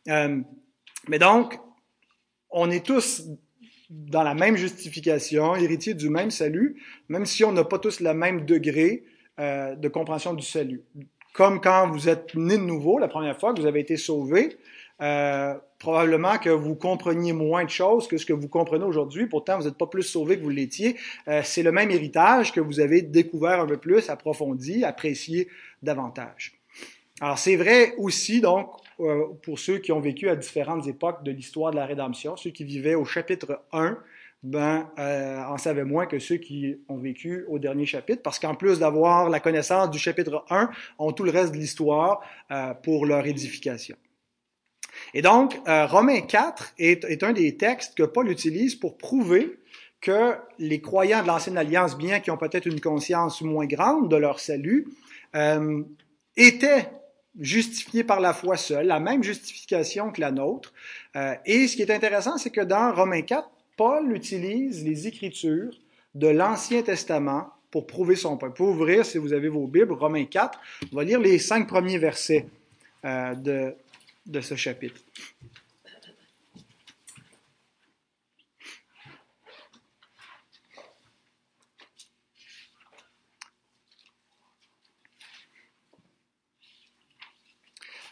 Euh, 0.07 0.39
mais 1.07 1.19
donc, 1.19 1.59
on 2.49 2.71
est 2.71 2.85
tous 2.85 3.27
dans 3.91 4.23
la 4.23 4.33
même 4.33 4.55
justification, 4.55 5.55
héritiers 5.55 5.93
du 5.93 6.09
même 6.09 6.31
salut, 6.31 6.81
même 7.09 7.25
si 7.25 7.43
on 7.43 7.51
n'a 7.51 7.65
pas 7.65 7.77
tous 7.77 7.99
le 7.99 8.13
même 8.13 8.45
degré 8.45 9.03
euh, 9.39 9.75
de 9.75 9.87
compréhension 9.89 10.33
du 10.33 10.45
salut. 10.45 10.81
Comme 11.33 11.59
quand 11.59 11.89
vous 11.89 12.07
êtes 12.07 12.33
né 12.35 12.57
de 12.57 12.63
nouveau 12.63 12.99
la 12.99 13.09
première 13.09 13.37
fois, 13.37 13.53
que 13.53 13.59
vous 13.59 13.67
avez 13.67 13.81
été 13.81 13.97
sauvé, 13.97 14.57
euh, 15.01 15.55
probablement 15.77 16.37
que 16.37 16.49
vous 16.49 16.75
compreniez 16.75 17.33
moins 17.33 17.65
de 17.65 17.69
choses 17.69 18.07
que 18.07 18.17
ce 18.17 18.25
que 18.25 18.33
vous 18.33 18.47
comprenez 18.47 18.85
aujourd'hui. 18.85 19.27
Pourtant, 19.27 19.57
vous 19.57 19.65
n'êtes 19.65 19.77
pas 19.77 19.87
plus 19.87 20.03
sauvé 20.03 20.37
que 20.37 20.43
vous 20.43 20.49
l'étiez. 20.49 20.95
Euh, 21.27 21.41
c'est 21.43 21.63
le 21.63 21.71
même 21.73 21.91
héritage 21.91 22.53
que 22.53 22.61
vous 22.61 22.79
avez 22.79 23.01
découvert 23.01 23.59
un 23.59 23.65
peu 23.65 23.77
plus, 23.77 24.09
approfondi, 24.09 24.85
apprécié 24.85 25.49
davantage. 25.81 26.53
Alors, 27.19 27.37
c'est 27.37 27.55
vrai 27.55 27.93
aussi, 27.97 28.39
donc, 28.41 28.71
euh, 29.05 29.37
pour 29.43 29.59
ceux 29.59 29.77
qui 29.77 29.91
ont 29.91 29.99
vécu 29.99 30.29
à 30.29 30.35
différentes 30.35 30.87
époques 30.87 31.23
de 31.23 31.31
l'histoire 31.31 31.71
de 31.71 31.77
la 31.77 31.85
rédemption. 31.85 32.35
Ceux 32.37 32.51
qui 32.51 32.63
vivaient 32.63 32.95
au 32.95 33.05
chapitre 33.05 33.61
1, 33.71 33.97
ben, 34.43 34.89
euh, 34.97 35.43
en 35.43 35.57
savaient 35.57 35.83
moins 35.83 36.07
que 36.07 36.17
ceux 36.17 36.37
qui 36.37 36.77
ont 36.89 36.97
vécu 36.97 37.45
au 37.47 37.59
dernier 37.59 37.85
chapitre, 37.85 38.23
parce 38.23 38.39
qu'en 38.39 38.55
plus 38.55 38.79
d'avoir 38.79 39.29
la 39.29 39.39
connaissance 39.39 39.91
du 39.91 39.99
chapitre 39.99 40.45
1, 40.49 40.69
ont 40.97 41.11
tout 41.11 41.23
le 41.23 41.31
reste 41.31 41.53
de 41.53 41.57
l'histoire 41.57 42.21
euh, 42.49 42.73
pour 42.73 43.05
leur 43.05 43.25
édification. 43.27 43.95
Et 45.13 45.21
donc, 45.21 45.59
euh, 45.67 45.85
Romains 45.85 46.21
4 46.21 46.73
est, 46.79 47.03
est, 47.05 47.23
un 47.23 47.33
des 47.33 47.55
textes 47.55 47.95
que 47.95 48.03
Paul 48.03 48.29
utilise 48.29 48.75
pour 48.75 48.97
prouver 48.97 49.59
que 49.99 50.33
les 50.57 50.81
croyants 50.81 51.21
de 51.21 51.27
l'Ancienne 51.27 51.57
Alliance, 51.57 51.95
bien 51.95 52.19
qui 52.19 52.31
ont 52.31 52.37
peut-être 52.37 52.65
une 52.65 52.81
conscience 52.81 53.41
moins 53.41 53.67
grande 53.67 54.09
de 54.09 54.15
leur 54.15 54.39
salut, 54.39 54.87
euh, 55.35 55.83
étaient 56.35 56.89
justifié 57.39 58.03
par 58.03 58.19
la 58.19 58.33
foi 58.33 58.57
seule, 58.57 58.87
la 58.87 58.99
même 58.99 59.23
justification 59.23 60.11
que 60.11 60.21
la 60.21 60.31
nôtre. 60.31 60.73
Euh, 61.15 61.35
et 61.45 61.67
ce 61.67 61.75
qui 61.75 61.81
est 61.81 61.91
intéressant, 61.91 62.37
c'est 62.37 62.49
que 62.49 62.61
dans 62.61 62.93
Romains 62.93 63.21
4, 63.21 63.49
Paul 63.77 64.13
utilise 64.13 64.83
les 64.83 65.07
Écritures 65.07 65.73
de 66.13 66.27
l'Ancien 66.27 66.81
Testament 66.81 67.49
pour 67.71 67.87
prouver 67.87 68.15
son 68.15 68.37
point. 68.37 68.53
Vous 68.55 68.67
ouvrir, 68.67 69.05
si 69.05 69.17
vous 69.17 69.33
avez 69.33 69.47
vos 69.47 69.65
Bibles, 69.65 69.93
Romains 69.93 70.25
4. 70.25 70.59
On 70.91 70.95
va 70.97 71.03
lire 71.03 71.19
les 71.19 71.39
cinq 71.39 71.67
premiers 71.67 71.97
versets 71.97 72.47
euh, 73.05 73.33
de, 73.33 73.73
de 74.25 74.41
ce 74.41 74.55
chapitre. 74.55 75.01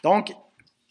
Donc, 0.02 0.32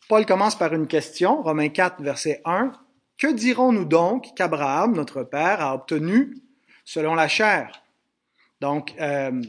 Paul 0.07 0.25
commence 0.25 0.57
par 0.57 0.73
une 0.73 0.87
question, 0.87 1.41
Romains 1.41 1.69
4, 1.69 2.01
verset 2.01 2.41
1. 2.45 2.71
Que 3.17 3.31
dirons-nous 3.31 3.85
donc 3.85 4.33
qu'Abraham, 4.35 4.93
notre 4.93 5.23
père, 5.23 5.61
a 5.61 5.75
obtenu 5.75 6.37
selon 6.85 7.15
la 7.15 7.27
chair? 7.27 7.83
Donc, 8.61 8.93
euh, 8.99 9.41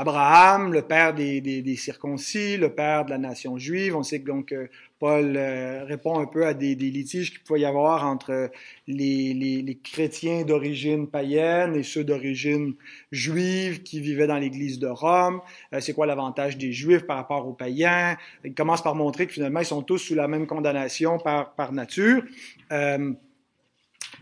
Abraham, 0.00 0.72
le 0.72 0.80
père 0.80 1.12
des, 1.12 1.42
des, 1.42 1.76
circoncis, 1.76 2.56
le 2.56 2.70
père 2.70 3.04
de 3.04 3.10
la 3.10 3.18
nation 3.18 3.58
juive. 3.58 3.94
On 3.94 4.02
sait 4.02 4.22
que 4.22 4.26
donc 4.28 4.50
euh, 4.50 4.66
Paul 4.98 5.34
euh, 5.36 5.84
répond 5.84 6.18
un 6.18 6.24
peu 6.24 6.46
à 6.46 6.54
des, 6.54 6.74
litiges 6.74 7.32
qu'il 7.32 7.40
pouvait 7.40 7.60
y 7.60 7.64
avoir 7.66 8.06
entre 8.06 8.50
les, 8.86 9.34
les, 9.34 9.60
les 9.60 9.74
chrétiens 9.76 10.44
d'origine 10.44 11.06
païenne 11.06 11.76
et 11.76 11.82
ceux 11.82 12.02
d'origine 12.02 12.76
juive 13.12 13.82
qui 13.82 14.00
vivaient 14.00 14.26
dans 14.26 14.38
l'Église 14.38 14.78
de 14.78 14.86
Rome. 14.86 15.42
Euh, 15.74 15.80
c'est 15.80 15.92
quoi 15.92 16.06
l'avantage 16.06 16.56
des 16.56 16.72
Juifs 16.72 17.06
par 17.06 17.18
rapport 17.18 17.46
aux 17.46 17.52
païens? 17.52 18.16
Il 18.42 18.54
commence 18.54 18.82
par 18.82 18.94
montrer 18.94 19.26
que 19.26 19.34
finalement 19.34 19.60
ils 19.60 19.66
sont 19.66 19.82
tous 19.82 19.98
sous 19.98 20.14
la 20.14 20.28
même 20.28 20.46
condamnation 20.46 21.18
par, 21.18 21.54
par 21.56 21.74
nature. 21.74 22.22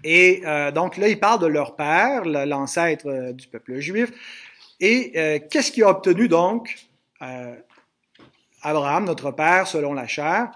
et 0.03 0.43
donc 0.75 0.97
là, 0.97 1.07
il 1.09 1.21
parle 1.21 1.41
de 1.41 1.47
leur 1.47 1.77
père, 1.77 2.25
l'ancêtre 2.25 3.33
du 3.33 3.47
peuple 3.47 3.79
juif. 3.79 4.11
Et 4.81 5.13
euh, 5.17 5.39
qu'est-ce 5.51 5.73
qu'il 5.73 5.83
a 5.83 5.91
obtenu 5.91 6.29
donc 6.29 6.77
euh, 7.23 7.55
Abraham, 8.63 9.05
notre 9.05 9.31
père, 9.33 9.67
selon 9.67 9.93
la 9.93 10.07
chair? 10.07 10.51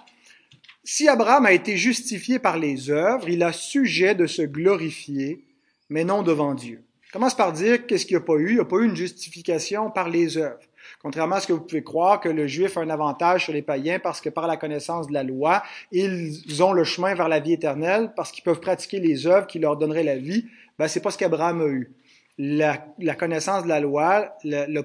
Si 0.84 1.08
Abraham 1.08 1.46
a 1.46 1.52
été 1.52 1.76
justifié 1.76 2.38
par 2.38 2.58
les 2.58 2.90
œuvres, 2.90 3.28
il 3.28 3.42
a 3.42 3.52
sujet 3.52 4.14
de 4.14 4.26
se 4.26 4.42
glorifier, 4.42 5.44
mais 5.88 6.04
non 6.04 6.22
devant 6.22 6.54
Dieu. 6.54 6.82
commence 7.12 7.36
par 7.36 7.52
dire 7.52 7.86
qu'est-ce 7.86 8.06
qu'il 8.06 8.16
n'y 8.16 8.22
a 8.22 8.26
pas 8.26 8.34
eu 8.34 8.50
Il 8.50 8.54
n'y 8.54 8.60
a 8.60 8.64
pas 8.64 8.78
eu 8.78 8.86
une 8.86 8.96
justification 8.96 9.90
par 9.90 10.08
les 10.08 10.36
œuvres. 10.36 10.58
Contrairement 11.00 11.36
à 11.36 11.40
ce 11.40 11.46
que 11.46 11.52
vous 11.52 11.60
pouvez 11.60 11.82
croire 11.82 12.20
que 12.20 12.28
le 12.28 12.46
juif 12.46 12.76
a 12.76 12.80
un 12.80 12.90
avantage 12.90 13.44
sur 13.44 13.52
les 13.52 13.62
païens 13.62 13.98
parce 13.98 14.20
que 14.20 14.28
par 14.28 14.46
la 14.46 14.56
connaissance 14.56 15.06
de 15.06 15.12
la 15.12 15.22
loi, 15.22 15.62
ils 15.90 16.62
ont 16.62 16.72
le 16.72 16.84
chemin 16.84 17.14
vers 17.14 17.28
la 17.28 17.40
vie 17.40 17.52
éternelle 17.52 18.12
parce 18.16 18.30
qu'ils 18.32 18.44
peuvent 18.44 18.60
pratiquer 18.60 19.00
les 19.00 19.26
œuvres 19.26 19.46
qui 19.46 19.58
leur 19.58 19.76
donneraient 19.76 20.04
la 20.04 20.16
vie. 20.16 20.46
Ben, 20.78 20.88
c'est 20.88 21.00
pas 21.00 21.10
ce 21.10 21.18
qu'Abraham 21.18 21.60
a 21.60 21.66
eu 21.66 21.92
la, 22.38 23.14
connaissance 23.18 23.64
de 23.64 23.68
la 23.68 23.80
loi 23.80 24.36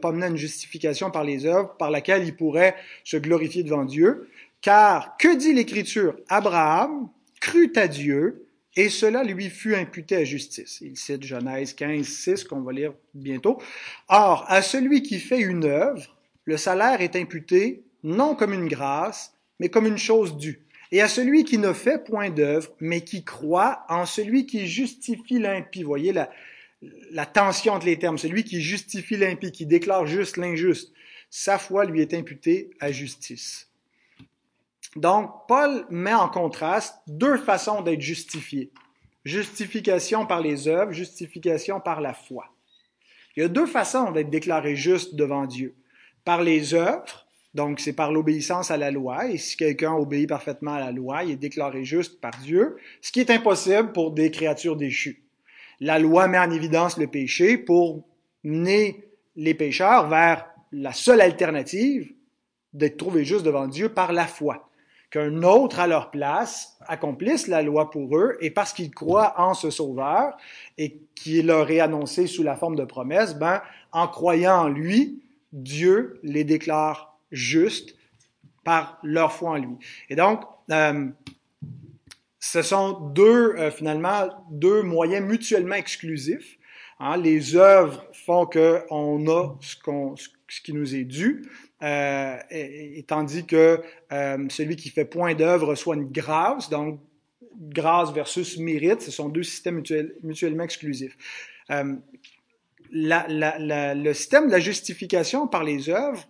pas 0.02 0.12
mené 0.12 0.26
à 0.26 0.30
une 0.30 0.38
justification 0.38 1.12
par 1.12 1.24
les 1.24 1.46
œuvres 1.46 1.76
par 1.78 1.92
laquelle 1.92 2.26
il 2.26 2.36
pourrait 2.36 2.76
se 3.04 3.18
glorifier 3.18 3.64
devant 3.64 3.86
Dieu. 3.86 4.30
Car 4.62 5.18
que 5.18 5.36
dit 5.36 5.54
l'Écriture? 5.54 6.16
Abraham 6.30 7.10
crut 7.40 7.78
à 7.78 7.88
Dieu 7.88 8.48
et 8.76 8.90
cela 8.90 9.24
lui 9.24 9.50
fut 9.50 9.76
imputé 9.76 10.18
à 10.18 10.24
justice. 10.24 10.80
Il 10.82 10.98
cite 10.98 11.24
Genèse 11.24 11.74
15, 11.74 12.06
6 12.06 12.44
qu'on 12.44 12.62
va 12.62 12.74
lire 12.74 12.94
bientôt. 13.14 13.60
Or, 14.08 14.46
à 14.48 14.62
celui 14.62 15.02
qui 15.02 15.20
fait 15.20 15.40
une 15.40 15.66
œuvre, 15.66 16.16
le 16.46 16.58
salaire 16.58 17.02
est 17.02 17.16
imputé 17.16 17.84
non 18.04 18.36
comme 18.36 18.54
une 18.54 18.68
grâce, 18.68 19.34
mais 19.60 19.70
comme 19.70 19.88
une 19.88 19.98
chose 19.98 20.38
due. 20.38 20.62
Et 20.92 21.02
à 21.02 21.08
celui 21.08 21.44
qui 21.44 21.58
ne 21.58 21.74
fait 21.74 22.04
point 22.04 22.30
d'œuvre, 22.30 22.70
mais 22.80 23.02
qui 23.02 23.24
croit 23.24 23.84
en 23.90 24.06
celui 24.06 24.46
qui 24.46 24.68
justifie 24.68 25.40
l'impie. 25.40 25.84
Voyez 25.84 26.14
la, 26.14 26.30
la 27.12 27.26
tension 27.26 27.74
entre 27.74 27.86
les 27.86 27.98
termes, 27.98 28.18
celui 28.18 28.44
qui 28.44 28.62
justifie 28.62 29.18
l'impie, 29.18 29.52
qui 29.52 29.66
déclare 29.66 30.06
juste 30.06 30.38
l'injuste, 30.38 30.94
sa 31.30 31.58
foi 31.58 31.86
lui 31.86 32.02
est 32.02 32.14
imputée 32.14 32.70
à 32.80 32.92
justice. 32.92 33.70
Donc, 34.96 35.32
Paul 35.48 35.86
met 35.90 36.14
en 36.14 36.30
contraste 36.30 36.96
deux 37.08 37.38
façons 37.38 37.82
d'être 37.82 38.02
justifié. 38.02 38.72
Justification 39.26 40.26
par 40.26 40.42
les 40.42 40.68
œuvres, 40.68 40.94
justification 40.94 41.80
par 41.80 42.02
la 42.02 42.14
foi. 42.14 42.46
Il 43.36 43.42
y 43.42 43.46
a 43.46 43.50
deux 43.50 43.68
façons 43.68 44.12
d'être 44.12 44.30
déclaré 44.30 44.76
juste 44.76 45.16
devant 45.16 45.46
Dieu. 45.46 45.76
Par 46.24 46.42
les 46.42 46.74
œuvres, 46.74 47.28
donc 47.54 47.80
c'est 47.80 47.94
par 47.94 48.12
l'obéissance 48.12 48.72
à 48.72 48.78
la 48.78 48.92
loi, 48.92 49.30
et 49.30 49.38
si 49.38 49.58
quelqu'un 49.58 49.94
obéit 49.94 50.30
parfaitement 50.30 50.74
à 50.74 50.80
la 50.80 50.92
loi, 50.92 51.24
il 51.24 51.32
est 51.32 51.36
déclaré 51.36 51.84
juste 51.84 52.20
par 52.22 52.32
Dieu, 52.42 52.78
ce 53.02 53.12
qui 53.12 53.20
est 53.20 53.30
impossible 53.30 53.92
pour 53.94 54.12
des 54.12 54.32
créatures 54.32 54.76
déchues. 54.76 55.27
La 55.80 56.00
loi 56.00 56.28
met 56.28 56.40
en 56.40 56.52
évidence 56.52 56.98
le 56.98 57.08
péché 57.08 57.58
pour 57.58 58.04
mener 58.44 59.06
les 59.36 59.54
pécheurs 59.54 60.10
vers 60.10 60.48
la 60.72 60.94
seule 60.94 61.22
alternative 61.22 62.12
d'être 62.74 62.98
trouvé 62.98 63.24
juste 63.24 63.46
devant 63.46 63.68
Dieu 63.68 63.90
par 63.90 64.14
la 64.14 64.28
foi. 64.28 64.70
Qu'un 65.10 65.44
autre 65.44 65.80
à 65.80 65.88
leur 65.88 66.12
place 66.12 66.78
accomplisse 66.82 67.48
la 67.48 67.62
loi 67.62 67.90
pour 67.90 68.18
eux 68.18 68.38
et 68.42 68.52
parce 68.52 68.74
qu'ils 68.74 68.94
croient 68.94 69.36
en 69.38 69.54
ce 69.54 69.70
sauveur 69.70 70.36
et 70.78 71.00
qui 71.16 71.42
leur 71.42 71.72
est 71.72 71.80
annoncé 71.80 72.28
sous 72.28 72.44
la 72.44 72.58
forme 72.58 72.76
de 72.76 72.84
promesse, 72.84 73.36
ben, 73.36 73.62
en 73.94 74.08
croyant 74.08 74.64
en 74.64 74.68
lui, 74.68 75.22
Dieu 75.54 76.20
les 76.24 76.44
déclare 76.44 77.18
justes 77.32 77.96
par 78.66 79.00
leur 79.02 79.32
foi 79.32 79.52
en 79.52 79.58
lui. 79.58 79.76
Et 80.10 80.16
donc, 80.16 80.42
euh, 80.72 81.08
ce 82.52 82.62
sont 82.62 82.94
deux, 83.14 83.56
euh, 83.58 83.72
finalement, 83.72 84.30
deux 84.50 84.82
moyens 84.82 85.26
mutuellement 85.26 85.76
exclusifs. 85.76 86.58
Hein. 87.00 87.18
Les 87.18 87.58
œuvres 87.58 88.06
font 88.14 88.46
qu'on 88.46 89.28
a 89.28 89.58
ce, 89.60 89.76
ce 90.48 90.62
qui 90.62 90.72
nous 90.72 90.96
est 90.96 91.04
dû, 91.04 91.44
euh, 91.84 92.38
et, 92.50 93.04
tandis 93.06 93.46
que 93.46 93.82
euh, 94.14 94.46
celui 94.50 94.78
qui 94.78 94.90
fait 94.90 95.04
point 95.04 95.36
d'œuvre 95.36 95.68
reçoit 95.68 95.96
une 95.96 96.10
grâce, 96.10 96.70
donc 96.70 97.02
grâce 97.54 98.14
versus 98.14 98.58
mérite, 98.58 99.02
ce 99.02 99.12
sont 99.12 99.28
deux 99.28 99.44
systèmes 99.44 99.84
mutuellement 100.24 100.64
exclusifs. 100.64 101.18
Le 102.92 104.14
système 104.14 104.48
de 104.48 104.52
la 104.54 104.60
justification 104.60 105.48
par 105.48 105.66
les 105.66 105.90
œuvres 105.90 106.24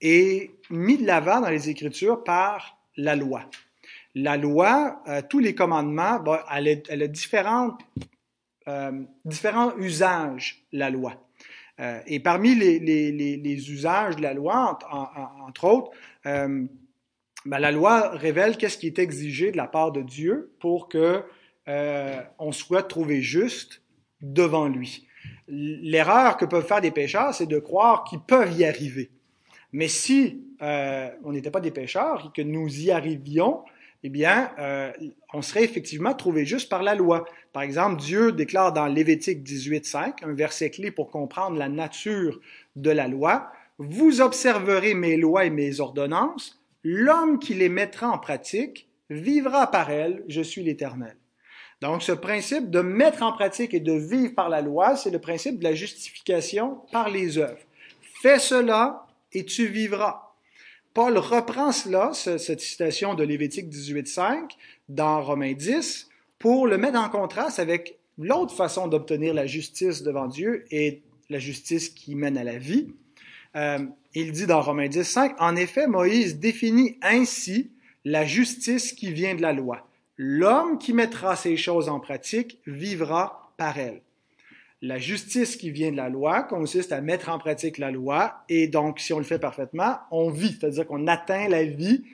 est 0.00 0.52
mis 0.70 0.96
de 0.96 1.06
l'avant 1.06 1.40
dans 1.40 1.50
les 1.50 1.70
Écritures 1.70 2.22
par 2.22 2.78
la 2.96 3.16
loi 3.16 3.50
la 4.16 4.38
loi, 4.38 5.02
euh, 5.08 5.20
tous 5.28 5.40
les 5.40 5.54
commandements, 5.54 6.24
elle, 6.50 7.02
a 7.02 7.06
différentes, 7.06 7.82
euh, 8.66 9.02
différents 9.26 9.76
usages, 9.76 10.64
la 10.72 10.88
loi. 10.88 11.22
Euh, 11.80 12.00
et 12.06 12.18
parmi 12.18 12.54
les, 12.54 13.70
usages 13.70 14.16
de 14.16 14.22
la 14.22 14.32
loi, 14.32 14.78
entre 15.46 15.64
autres, 15.64 15.90
ben, 16.24 16.68
la 17.44 17.70
loi 17.70 18.08
révèle 18.08 18.56
qu'est-ce 18.56 18.78
qui 18.78 18.86
est 18.86 18.98
exigé 18.98 19.52
de 19.52 19.58
la 19.58 19.66
part 19.66 19.92
de 19.92 20.00
Dieu 20.00 20.50
pour 20.60 20.88
que 20.88 21.22
on 22.38 22.52
soit 22.52 22.84
trouvé 22.84 23.20
juste 23.20 23.82
devant 24.22 24.66
lui. 24.66 25.06
L'erreur 25.46 26.38
que 26.38 26.46
peuvent 26.46 26.66
faire 26.66 26.80
des 26.80 26.90
pécheurs, 26.90 27.34
c'est 27.34 27.46
de 27.46 27.58
croire 27.58 28.04
qu'ils 28.04 28.20
peuvent 28.20 28.58
y 28.58 28.64
arriver. 28.64 29.10
Mais 29.72 29.88
si 29.88 30.42
on 30.60 31.32
n'était 31.32 31.50
pas 31.50 31.60
des 31.60 31.70
pécheurs 31.70 32.24
et 32.26 32.34
que 32.34 32.46
nous 32.46 32.80
y 32.80 32.90
arrivions, 32.90 33.62
eh 34.06 34.08
bien, 34.08 34.52
euh, 34.60 34.92
on 35.32 35.42
serait 35.42 35.64
effectivement 35.64 36.14
trouvé 36.14 36.44
juste 36.44 36.68
par 36.68 36.84
la 36.84 36.94
loi. 36.94 37.24
Par 37.52 37.64
exemple, 37.64 38.00
Dieu 38.00 38.30
déclare 38.30 38.72
dans 38.72 38.86
Lévitique 38.86 39.42
18.5, 39.42 40.24
un 40.24 40.32
verset 40.32 40.70
clé 40.70 40.92
pour 40.92 41.10
comprendre 41.10 41.58
la 41.58 41.68
nature 41.68 42.38
de 42.76 42.90
la 42.90 43.08
loi, 43.08 43.50
Vous 43.78 44.20
observerez 44.20 44.94
mes 44.94 45.16
lois 45.16 45.44
et 45.44 45.50
mes 45.50 45.80
ordonnances, 45.80 46.62
l'homme 46.84 47.40
qui 47.40 47.54
les 47.54 47.68
mettra 47.68 48.08
en 48.08 48.18
pratique 48.18 48.88
vivra 49.10 49.72
par 49.72 49.90
elles, 49.90 50.22
je 50.28 50.40
suis 50.40 50.62
l'Éternel. 50.62 51.16
Donc, 51.82 52.02
ce 52.04 52.12
principe 52.12 52.70
de 52.70 52.80
mettre 52.80 53.24
en 53.24 53.32
pratique 53.32 53.74
et 53.74 53.80
de 53.80 53.92
vivre 53.92 54.36
par 54.36 54.48
la 54.48 54.62
loi, 54.62 54.94
c'est 54.94 55.10
le 55.10 55.18
principe 55.18 55.58
de 55.58 55.64
la 55.64 55.74
justification 55.74 56.80
par 56.92 57.10
les 57.10 57.38
œuvres. 57.38 57.58
Fais 58.22 58.38
cela 58.38 59.08
et 59.32 59.44
tu 59.44 59.66
vivras. 59.66 60.25
Paul 60.96 61.18
reprend 61.18 61.72
cela, 61.72 62.12
cette 62.14 62.62
citation 62.62 63.12
de 63.12 63.22
Lévitique 63.22 63.68
18.5 63.68 64.48
dans 64.88 65.20
Romains 65.20 65.52
10 65.52 66.08
pour 66.38 66.66
le 66.66 66.78
mettre 66.78 66.98
en 66.98 67.10
contraste 67.10 67.58
avec 67.58 67.98
l'autre 68.16 68.54
façon 68.54 68.88
d'obtenir 68.88 69.34
la 69.34 69.44
justice 69.44 70.02
devant 70.02 70.26
Dieu 70.26 70.64
et 70.70 71.02
la 71.28 71.38
justice 71.38 71.90
qui 71.90 72.14
mène 72.14 72.38
à 72.38 72.44
la 72.44 72.56
vie. 72.56 72.94
Euh, 73.56 73.80
il 74.14 74.32
dit 74.32 74.46
dans 74.46 74.62
Romains 74.62 74.88
10.5, 74.88 75.34
en 75.38 75.54
effet, 75.54 75.86
Moïse 75.86 76.38
définit 76.38 76.96
ainsi 77.02 77.70
la 78.06 78.24
justice 78.24 78.94
qui 78.94 79.12
vient 79.12 79.34
de 79.34 79.42
la 79.42 79.52
loi. 79.52 79.86
L'homme 80.16 80.78
qui 80.78 80.94
mettra 80.94 81.36
ces 81.36 81.58
choses 81.58 81.90
en 81.90 82.00
pratique 82.00 82.58
vivra 82.66 83.52
par 83.58 83.76
elles 83.76 84.00
la 84.86 84.98
justice 84.98 85.56
qui 85.56 85.70
vient 85.70 85.90
de 85.90 85.96
la 85.96 86.08
loi 86.08 86.42
consiste 86.42 86.92
à 86.92 87.00
mettre 87.00 87.28
en 87.28 87.38
pratique 87.38 87.78
la 87.78 87.90
loi, 87.90 88.44
et 88.48 88.68
donc 88.68 89.00
si 89.00 89.12
on 89.12 89.18
le 89.18 89.24
fait 89.24 89.38
parfaitement, 89.38 89.98
on 90.10 90.30
vit, 90.30 90.56
c'est-à-dire 90.58 90.86
qu'on 90.86 91.06
atteint 91.06 91.48
la 91.48 91.64
vie. 91.64 92.04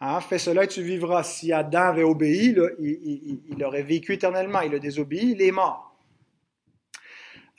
Hein, 0.00 0.20
fais 0.20 0.38
cela 0.38 0.64
et 0.64 0.68
tu 0.68 0.82
vivras. 0.82 1.22
Si 1.24 1.52
Adam 1.52 1.80
avait 1.80 2.04
obéi, 2.04 2.56
il, 2.78 3.64
aurait 3.64 3.82
vécu 3.82 4.14
éternellement. 4.14 4.62
Il 4.62 4.74
a 4.74 4.78
désobéi, 4.78 5.32
il 5.32 5.42
est 5.42 5.50
mort. 5.50 5.94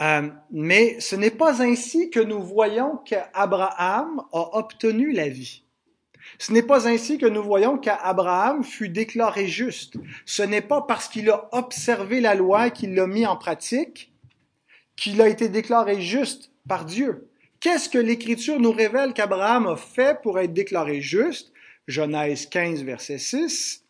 Euh, 0.02 0.28
mais 0.50 1.00
ce 1.00 1.16
n'est 1.16 1.30
pas 1.30 1.62
ainsi 1.62 2.10
que 2.10 2.20
nous 2.20 2.42
voyons 2.42 2.98
qu'Abraham 2.98 4.24
a 4.34 4.58
obtenu 4.58 5.12
la 5.12 5.30
vie. 5.30 5.64
Ce 6.40 6.52
n'est 6.52 6.64
pas 6.64 6.88
ainsi 6.88 7.20
que 7.20 7.28
nous 7.28 7.44
voyons 7.44 7.78
qu'Abraham 7.78 8.64
fut 8.64 8.90
déclaré 8.90 9.48
juste. 9.48 9.98
Ce 10.26 10.42
n'est 10.42 10.62
pas 10.62 10.82
parce 10.82 11.08
qu'il 11.08 11.30
a 11.30 11.48
observé 11.52 12.22
la 12.22 12.34
loi 12.34 12.72
qu'il 12.72 12.96
l'a 12.96 13.06
mis 13.06 13.28
en 13.28 13.36
pratique 13.36 14.11
qu'il 15.02 15.20
a 15.20 15.28
été 15.28 15.50
déclaré 15.50 16.00
juste 16.00 16.52
par 16.68 16.86
Dieu. 16.86 17.28
Qu'est-ce 17.60 17.90
que 17.90 17.98
l'Écriture 17.98 18.60
nous 18.60 18.72
révèle 18.72 19.14
qu'Abraham 19.14 19.66
a 19.66 19.76
fait 19.76 20.22
pour 20.22 20.40
être 20.40 20.54
déclaré 20.54 21.02
juste? 21.02 21.52
Genèse 21.88 22.46
15, 22.46 22.84
verset 22.84 23.18
6. 23.18 23.84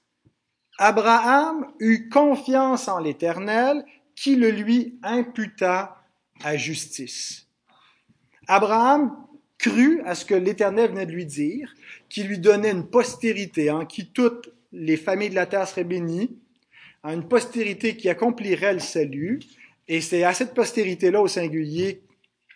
Abraham 0.77 1.67
eut 1.81 2.07
confiance 2.07 2.87
en 2.87 2.99
l'Éternel 2.99 3.83
qui 4.15 4.37
le 4.37 4.51
lui 4.51 4.97
imputa 5.03 5.97
à 6.45 6.55
justice. 6.55 7.45
Abraham 8.47 9.13
crut 9.57 9.99
à 10.05 10.15
ce 10.15 10.23
que 10.23 10.33
l'Éternel 10.33 10.91
venait 10.91 11.05
de 11.05 11.11
lui 11.11 11.25
dire, 11.25 11.73
qui 12.07 12.23
lui 12.23 12.39
donnait 12.39 12.71
une 12.71 12.87
postérité 12.87 13.69
en 13.69 13.85
qui 13.85 14.07
toutes 14.07 14.49
les 14.71 14.95
familles 14.95 15.29
de 15.29 15.35
la 15.35 15.45
terre 15.45 15.67
seraient 15.67 15.83
bénies, 15.83 16.37
une 17.03 17.27
postérité 17.27 17.97
qui 17.97 18.07
accomplirait 18.07 18.73
le 18.73 18.79
salut. 18.79 19.41
Et 19.91 19.99
c'est 19.99 20.23
à 20.23 20.33
cette 20.33 20.53
postérité-là 20.53 21.21
au 21.21 21.27
singulier 21.27 22.01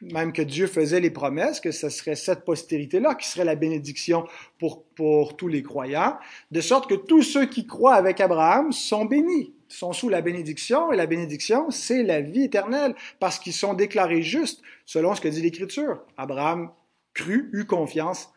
même 0.01 0.32
que 0.32 0.42
Dieu 0.42 0.68
faisait 0.68 1.01
les 1.01 1.10
promesses, 1.10 1.60
que 1.60 1.72
ce 1.72 1.89
serait 1.89 2.15
cette 2.15 2.46
postérité-là 2.46 3.15
qui 3.15 3.27
serait 3.27 3.44
la 3.44 3.56
bénédiction 3.56 4.25
pour, 4.58 4.86
pour 4.96 5.36
tous 5.36 5.50
les 5.50 5.62
croyants, 5.62 6.18
de 6.51 6.62
sorte 6.62 6.89
que 6.89 6.96
tous 6.96 7.24
ceux 7.24 7.46
qui 7.46 7.68
croient 7.68 7.96
avec 7.96 8.22
Abraham 8.22 8.72
sont 8.72 9.04
bénis, 9.04 9.54
sont 9.68 9.92
sous 9.92 10.08
la 10.08 10.22
bénédiction, 10.22 10.92
et 10.94 10.96
la 10.96 11.08
bénédiction, 11.08 11.72
c'est 11.72 12.04
la 12.04 12.22
vie 12.22 12.44
éternelle, 12.44 12.96
parce 13.20 13.38
qu'ils 13.39 13.54
sont 13.54 13.74
déclarés 13.74 14.22
justes, 14.22 14.62
selon 14.86 15.13
ce 15.15 15.22
que 15.22 15.27
dit 15.27 15.42
l'Écriture. 15.42 16.01
Abraham 16.18 16.72
crut, 17.13 17.50
eut 17.54 17.65
confiance 17.65 18.30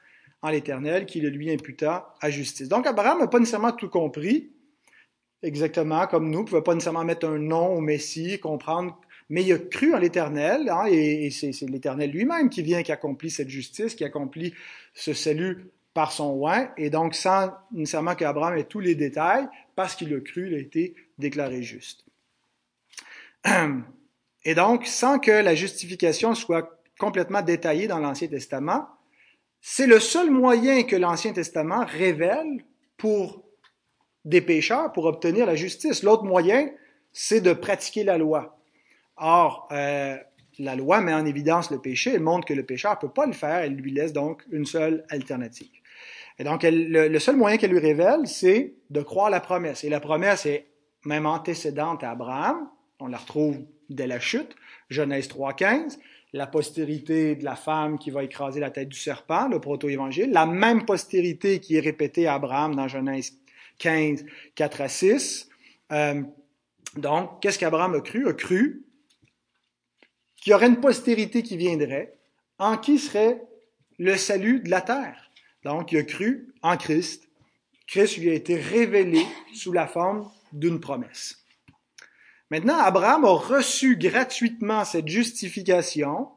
en 0.43 0.50
l'Éternel, 0.50 1.07
qui 1.07 1.21
le 1.21 1.28
lui 1.28 1.52
imputa 1.52 2.14
à 2.21 2.31
justice. 2.31 2.69
Donc 2.69 2.87
Abraham 2.87 3.19
n'a 3.19 3.26
pas 3.26 3.38
nécessairement 3.38 3.73
tout 3.73 3.88
compris, 3.88 4.50
exactement 5.42 6.07
comme 6.07 6.30
nous, 6.30 6.40
ne 6.40 6.45
pouvait 6.45 6.62
pas 6.62 6.75
nécessairement 6.75 7.04
mettre 7.04 7.28
un 7.28 7.38
nom 7.38 7.75
au 7.75 7.80
Messie, 7.80 8.38
comprendre 8.40 8.99
mais 9.30 9.45
il 9.45 9.52
a 9.52 9.59
cru 9.59 9.95
en 9.95 9.99
l'Éternel, 9.99 10.68
hein, 10.71 10.87
et, 10.88 11.30
c'est, 11.30 11.52
l'Éternel 11.68 12.11
lui-même 12.11 12.49
qui 12.49 12.62
vient, 12.62 12.83
qui 12.83 12.92
accomplit 12.92 13.30
cette 13.30 13.50
justice, 13.50 13.95
qui 13.95 14.04
accomplit 14.04 14.54
ce 14.95 15.12
salut 15.12 15.71
par 15.92 16.12
son 16.12 16.30
oin, 16.30 16.71
et 16.76 16.90
donc 16.90 17.14
sans 17.14 17.52
nécessairement 17.73 18.14
qu'Abraham 18.14 18.57
ait 18.57 18.64
tous 18.64 18.80
les 18.80 18.95
détails, 18.95 19.47
parce 19.76 19.95
qu'il 19.95 20.14
a 20.14 20.21
cru, 20.21 20.49
il 20.49 20.54
a 20.54 20.59
été 20.59 20.95
déclaré 21.18 21.62
juste. 21.62 22.04
Et 24.45 24.54
donc, 24.54 24.87
sans 24.87 25.18
que 25.18 25.30
la 25.30 25.54
justification 25.54 26.35
soit 26.35 26.80
complètement 26.99 27.42
détaillée 27.42 27.87
dans 27.87 27.99
l'Ancien 27.99 28.28
Testament, 28.28 28.88
c'est 29.61 29.87
le 29.87 30.00
seul 30.00 30.30
moyen 30.30 30.85
que 30.85 30.97
l'Ancien 30.97 31.33
Testament 31.33 31.85
révèle 31.85 32.64
pour 32.97 33.45
des 34.28 34.42
pécheurs, 34.42 34.92
pour 34.92 35.06
obtenir 35.06 35.47
la 35.47 35.54
justice. 35.54 36.02
L'autre 36.02 36.25
moyen, 36.25 36.68
c'est 37.12 37.40
de 37.40 37.52
pratiquer 37.52 38.04
la 38.04 38.18
loi. 38.18 38.58
Or, 39.16 39.68
euh, 39.73 40.16
la 40.58 40.76
loi 40.76 41.00
met 41.00 41.14
en 41.14 41.25
évidence 41.25 41.70
le 41.70 41.80
péché, 41.80 42.12
elle 42.14 42.20
montre 42.20 42.47
que 42.47 42.54
le 42.54 42.64
pécheur 42.64 42.92
ne 42.92 43.06
peut 43.06 43.12
pas 43.12 43.26
le 43.26 43.32
faire, 43.32 43.58
elle 43.58 43.75
lui 43.75 43.90
laisse 43.90 44.12
donc 44.12 44.44
une 44.50 44.66
seule 44.66 45.04
alternative. 45.08 45.70
Et 46.38 46.44
donc, 46.44 46.61
le, 46.62 47.18
seul 47.18 47.37
moyen 47.37 47.56
qu'elle 47.56 47.73
lui 47.73 47.80
révèle, 47.80 48.26
c'est 48.26 48.75
de 48.90 49.00
croire 49.00 49.30
la 49.30 49.40
promesse. 49.40 49.82
Et 49.82 49.88
la 49.88 49.99
promesse 49.99 50.47
est 50.47 50.66
même 51.04 51.26
antécédente 51.26 52.04
à 52.04 52.11
Abraham, 52.11 52.68
on 53.00 53.06
la 53.06 53.18
retrouve 53.18 53.56
dès 53.88 54.06
la 54.06 54.20
chute, 54.20 54.54
Genèse 54.90 55.28
3.15, 55.28 55.99
la 56.35 56.47
postérité 56.47 57.35
de 57.35 57.44
la 57.44 57.56
femme 57.56 57.99
qui 57.99 58.11
va 58.11 58.23
écraser 58.23 58.61
la 58.61 58.70
tête 58.70 58.90
du 58.90 58.99
serpent, 58.99 59.49
le 59.49 59.58
proto-évangile, 59.58 60.30
la 60.30 60.44
même 60.44 60.85
postérité 60.85 61.61
qui 61.61 61.76
est 61.76 61.80
répétée 61.80 62.26
à 62.26 62.35
Abraham 62.35 62.75
dans 62.75 62.88
Genèse 62.88 63.38
15, 63.79 64.25
4 64.55 64.81
à 64.81 64.88
6. 64.88 65.49
Euh, 65.93 66.23
donc, 66.97 67.41
qu'est-ce 67.41 67.59
qu'Abraham 67.59 67.95
a 67.95 68.01
cru? 68.01 68.29
A 68.29 68.33
cru 68.33 68.85
qu'il 70.37 70.53
y 70.53 70.55
aurait 70.55 70.69
une 70.69 70.81
postérité 70.81 71.43
qui 71.43 71.57
viendrait, 71.57 72.19
en 72.59 72.77
qui 72.77 72.99
serait 72.99 73.43
le 73.99 74.17
salut 74.17 74.61
de 74.61 74.71
la 74.71 74.81
terre. 74.81 75.31
Donc, 75.64 75.93
il 75.93 75.99
a 75.99 76.03
cru 76.05 76.49
en 76.62 76.77
Christ. 76.77 77.29
Christ 77.87 78.19
lui 78.19 78.31
a 78.31 78.35
été 78.35 78.57
révélé 78.57 79.25
sous 79.55 79.73
la 79.73 79.87
forme 79.87 80.31
d'une 80.53 80.81
promesse. 80.81 81.45
Maintenant, 82.51 82.79
Abraham 82.79 83.25
a 83.25 83.33
reçu 83.33 83.97
gratuitement 83.97 84.85
cette 84.85 85.09
justification. 85.09 86.29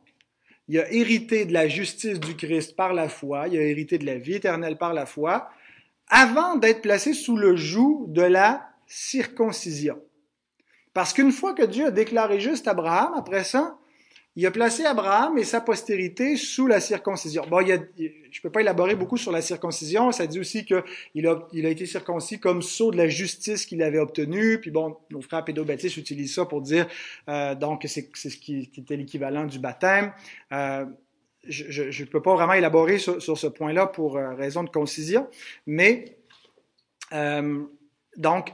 Il 0.67 0.79
a 0.79 0.91
hérité 0.91 1.45
de 1.45 1.53
la 1.53 1.67
justice 1.67 2.19
du 2.19 2.35
Christ 2.35 2.75
par 2.75 2.93
la 2.93 3.07
foi. 3.07 3.47
Il 3.47 3.57
a 3.57 3.63
hérité 3.63 3.97
de 3.97 4.05
la 4.05 4.17
vie 4.17 4.35
éternelle 4.35 4.77
par 4.77 4.93
la 4.93 5.05
foi, 5.05 5.49
avant 6.11 6.57
d'être 6.57 6.81
placé 6.81 7.13
sous 7.13 7.37
le 7.37 7.55
joug 7.55 8.05
de 8.09 8.21
la 8.21 8.69
circoncision. 8.85 9.97
Parce 10.93 11.13
qu'une 11.13 11.31
fois 11.31 11.53
que 11.53 11.63
Dieu 11.63 11.87
a 11.87 11.91
déclaré 11.91 12.39
juste 12.39 12.67
Abraham, 12.67 13.13
après 13.15 13.45
ça, 13.45 13.77
il 14.37 14.45
a 14.45 14.51
placé 14.51 14.85
Abraham 14.85 15.37
et 15.37 15.43
sa 15.43 15.59
postérité 15.59 16.37
sous 16.37 16.67
la 16.67 16.79
circoncision. 16.79 17.45
Bon, 17.49 17.59
il 17.59 17.67
y 17.67 17.73
a, 17.73 17.77
je 17.97 18.03
ne 18.03 18.41
peux 18.41 18.49
pas 18.49 18.61
élaborer 18.61 18.95
beaucoup 18.95 19.17
sur 19.17 19.31
la 19.31 19.41
circoncision. 19.41 20.11
Ça 20.13 20.25
dit 20.25 20.39
aussi 20.39 20.63
qu'il 20.65 21.27
a, 21.27 21.47
il 21.51 21.65
a 21.65 21.69
été 21.69 21.85
circoncis 21.85 22.39
comme 22.39 22.61
sceau 22.61 22.91
de 22.91 22.97
la 22.97 23.09
justice 23.09 23.65
qu'il 23.65 23.81
avait 23.83 23.99
obtenu. 23.99 24.59
Puis 24.61 24.71
bon, 24.71 24.97
nos 25.09 25.21
frères 25.21 25.43
pédobaptistes 25.43 25.97
utilisent 25.97 26.35
ça 26.35 26.45
pour 26.45 26.61
dire 26.61 26.87
euh, 27.27 27.55
donc 27.55 27.85
c'est, 27.87 28.09
ce 28.15 28.37
qui, 28.37 28.71
était 28.77 28.95
l'équivalent 28.95 29.45
du 29.45 29.59
baptême. 29.59 30.13
Euh, 30.53 30.85
je 31.47 32.03
ne 32.03 32.07
peux 32.07 32.21
pas 32.21 32.35
vraiment 32.35 32.53
élaborer 32.53 32.97
sur, 32.97 33.21
ce 33.21 33.47
point-là 33.47 33.87
pour 33.87 34.17
euh, 34.17 34.33
raison 34.35 34.63
de 34.63 34.69
concision, 34.69 35.27
mais 35.65 36.17
euh, 37.13 37.63
donc 38.17 38.53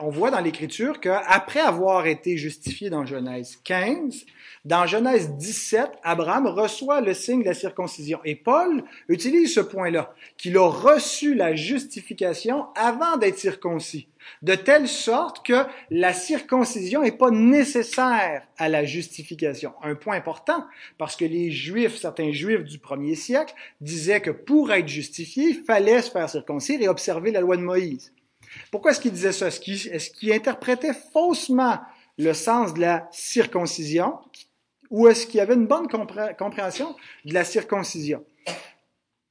on 0.00 0.10
voit 0.10 0.30
dans 0.30 0.40
l'Écriture 0.40 1.00
qu'après 1.00 1.60
avoir 1.60 2.06
été 2.06 2.36
justifié 2.36 2.90
dans 2.90 3.06
Genèse 3.06 3.58
15, 3.64 4.26
dans 4.64 4.86
Genèse 4.86 5.30
17, 5.30 5.90
Abraham 6.02 6.46
reçoit 6.46 7.00
le 7.00 7.14
signe 7.14 7.40
de 7.40 7.46
la 7.46 7.54
circoncision. 7.54 8.20
Et 8.24 8.34
Paul 8.34 8.82
utilise 9.08 9.54
ce 9.54 9.60
point-là, 9.60 10.14
qu'il 10.36 10.56
a 10.58 10.68
reçu 10.68 11.34
la 11.34 11.54
justification 11.54 12.66
avant 12.74 13.16
d'être 13.16 13.38
circoncis, 13.38 14.08
de 14.42 14.54
telle 14.54 14.88
sorte 14.88 15.46
que 15.46 15.64
la 15.90 16.12
circoncision 16.12 17.02
n'est 17.02 17.12
pas 17.12 17.30
nécessaire 17.30 18.42
à 18.58 18.68
la 18.68 18.84
justification. 18.84 19.72
Un 19.82 19.94
point 19.94 20.16
important, 20.16 20.64
parce 20.98 21.16
que 21.16 21.24
les 21.24 21.50
Juifs, 21.50 21.96
certains 21.96 22.32
Juifs 22.32 22.64
du 22.64 22.78
premier 22.78 23.14
siècle, 23.14 23.54
disaient 23.80 24.20
que 24.20 24.30
pour 24.30 24.72
être 24.72 24.88
justifié, 24.88 25.50
il 25.50 25.64
fallait 25.64 26.02
se 26.02 26.10
faire 26.10 26.28
circoncire 26.28 26.82
et 26.82 26.88
observer 26.88 27.30
la 27.30 27.40
loi 27.40 27.56
de 27.56 27.62
Moïse. 27.62 28.12
Pourquoi 28.70 28.90
est-ce 28.90 29.00
qu'il 29.00 29.12
disait 29.12 29.32
ça? 29.32 29.48
Est-ce 29.48 30.10
qu'il 30.10 30.32
interprétait 30.32 30.94
faussement 31.12 31.78
le 32.16 32.32
sens 32.34 32.74
de 32.74 32.80
la 32.80 33.08
circoncision? 33.12 34.18
Ou 34.90 35.08
est-ce 35.08 35.26
qu'il 35.26 35.40
avait 35.40 35.54
une 35.54 35.66
bonne 35.66 35.86
compréhension 35.88 36.96
de 37.24 37.34
la 37.34 37.44
circoncision? 37.44 38.24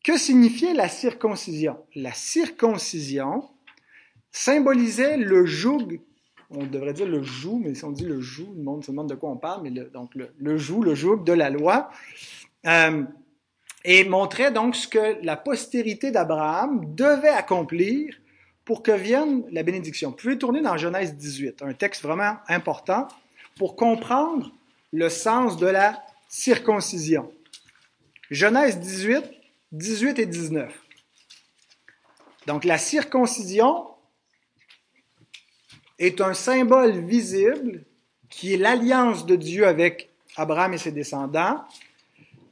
Que 0.03 0.17
signifiait 0.17 0.73
la 0.73 0.87
circoncision? 0.87 1.77
La 1.95 2.13
circoncision 2.13 3.43
symbolisait 4.31 5.17
le 5.17 5.45
joug, 5.45 5.99
on 6.49 6.65
devrait 6.65 6.93
dire 6.93 7.07
le 7.07 7.23
joug, 7.23 7.61
mais 7.63 7.75
si 7.75 7.83
on 7.83 7.91
dit 7.91 8.05
le 8.05 8.21
joug, 8.21 8.53
le 8.55 8.63
monde 8.63 8.83
se 8.83 8.91
demande 8.91 9.09
de 9.09 9.15
quoi 9.15 9.29
on 9.31 9.37
parle, 9.37 9.63
mais 9.63 9.71
donc 9.71 10.11
le, 10.15 10.57
joug, 10.57 10.83
le 10.83 10.95
joug 10.95 11.23
de 11.23 11.33
la 11.33 11.49
loi, 11.49 11.89
euh, 12.65 13.03
et 13.83 14.03
montrait 14.05 14.51
donc 14.51 14.75
ce 14.75 14.87
que 14.87 15.23
la 15.23 15.35
postérité 15.35 16.11
d'Abraham 16.11 16.93
devait 16.95 17.29
accomplir 17.29 18.15
pour 18.67 18.83
que 18.83 18.91
vienne 18.91 19.45
la 19.49 19.63
bénédiction. 19.63 20.09
Vous 20.09 20.17
pouvez 20.17 20.37
tourner 20.37 20.61
dans 20.61 20.75
Genèse 20.75 21.15
18, 21.15 21.61
un 21.61 21.73
texte 21.73 22.01
vraiment 22.01 22.35
important 22.49 23.07
pour 23.55 23.77
comprendre 23.77 24.51
le 24.91 25.07
sens 25.07 25.55
de 25.55 25.67
la 25.67 26.03
circoncision. 26.27 27.31
Genèse 28.29 28.77
18, 28.81 29.23
18 29.71 30.19
et 30.19 30.25
19. 30.25 30.81
Donc 32.45 32.65
la 32.65 32.77
circoncision 32.77 33.87
est 35.97 36.19
un 36.19 36.33
symbole 36.33 37.05
visible 37.05 37.85
qui 38.29 38.53
est 38.53 38.57
l'alliance 38.57 39.25
de 39.25 39.37
Dieu 39.37 39.65
avec 39.65 40.09
Abraham 40.35 40.73
et 40.73 40.77
ses 40.77 40.91
descendants, 40.91 41.63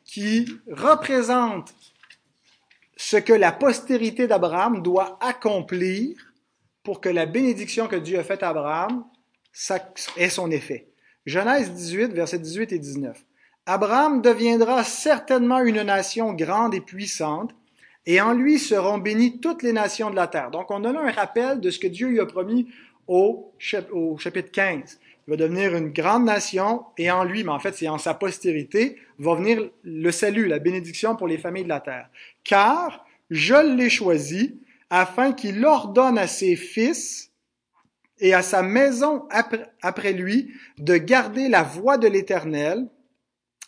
qui 0.05 0.47
représente 0.71 1.75
ce 2.95 3.17
que 3.17 3.33
la 3.33 3.51
postérité 3.51 4.27
d'Abraham 4.27 4.81
doit 4.81 5.17
accomplir 5.21 6.15
pour 6.83 7.01
que 7.01 7.09
la 7.09 7.25
bénédiction 7.25 7.87
que 7.87 7.95
Dieu 7.95 8.19
a 8.19 8.23
faite 8.23 8.43
à 8.43 8.49
Abraham 8.49 9.05
ait 10.17 10.29
son 10.29 10.51
effet. 10.51 10.89
Genèse 11.25 11.71
18, 11.71 12.13
versets 12.13 12.39
18 12.39 12.71
et 12.73 12.79
19. 12.79 13.17
Abraham 13.65 14.21
deviendra 14.21 14.83
certainement 14.83 15.59
une 15.59 15.81
nation 15.81 16.33
grande 16.33 16.75
et 16.75 16.81
puissante, 16.81 17.55
et 18.05 18.21
en 18.21 18.33
lui 18.33 18.59
seront 18.59 18.99
bénies 18.99 19.39
toutes 19.39 19.63
les 19.63 19.73
nations 19.73 20.11
de 20.11 20.15
la 20.15 20.27
terre. 20.27 20.51
Donc 20.51 20.69
on 20.69 20.83
a 20.83 20.91
là 20.91 21.01
un 21.01 21.11
rappel 21.11 21.59
de 21.59 21.71
ce 21.71 21.79
que 21.79 21.87
Dieu 21.87 22.09
lui 22.09 22.19
a 22.19 22.27
promis 22.27 22.67
au, 23.07 23.53
chapitre 23.57 24.51
15. 24.51 24.99
Il 25.27 25.31
va 25.31 25.37
devenir 25.37 25.75
une 25.75 25.89
grande 25.89 26.25
nation 26.25 26.85
et 26.97 27.09
en 27.09 27.23
lui, 27.23 27.43
mais 27.43 27.51
en 27.51 27.59
fait 27.59 27.75
c'est 27.75 27.87
en 27.87 27.97
sa 27.97 28.13
postérité, 28.13 28.97
va 29.17 29.35
venir 29.35 29.69
le 29.83 30.11
salut, 30.11 30.47
la 30.47 30.59
bénédiction 30.59 31.15
pour 31.15 31.27
les 31.27 31.37
familles 31.37 31.63
de 31.63 31.69
la 31.69 31.79
terre. 31.79 32.09
Car 32.43 33.05
je 33.31 33.75
l'ai 33.75 33.89
choisi 33.89 34.61
afin 34.89 35.33
qu'il 35.33 35.65
ordonne 35.65 36.17
à 36.19 36.27
ses 36.27 36.55
fils 36.55 37.31
et 38.19 38.33
à 38.33 38.43
sa 38.43 38.61
maison 38.61 39.25
après, 39.31 39.65
après 39.81 40.13
lui 40.13 40.53
de 40.77 40.95
garder 40.95 41.49
la 41.49 41.63
voie 41.63 41.97
de 41.97 42.07
l'Éternel 42.07 42.87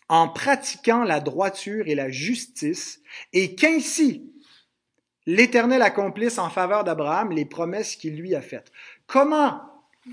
en 0.10 0.30
pratiquant 0.30 1.04
la 1.04 1.20
droiture 1.20 1.88
et 1.88 1.96
la 1.96 2.10
justice 2.10 3.02
et 3.34 3.56
qu'ainsi 3.56 4.32
l'Éternel 5.26 5.82
accomplisse 5.82 6.38
en 6.38 6.50
faveur 6.50 6.84
d'Abraham 6.84 7.32
les 7.32 7.46
promesses 7.46 7.96
qu'il 7.96 8.16
lui 8.16 8.36
a 8.36 8.42
faites. 8.42 8.72
Comment 9.08 9.62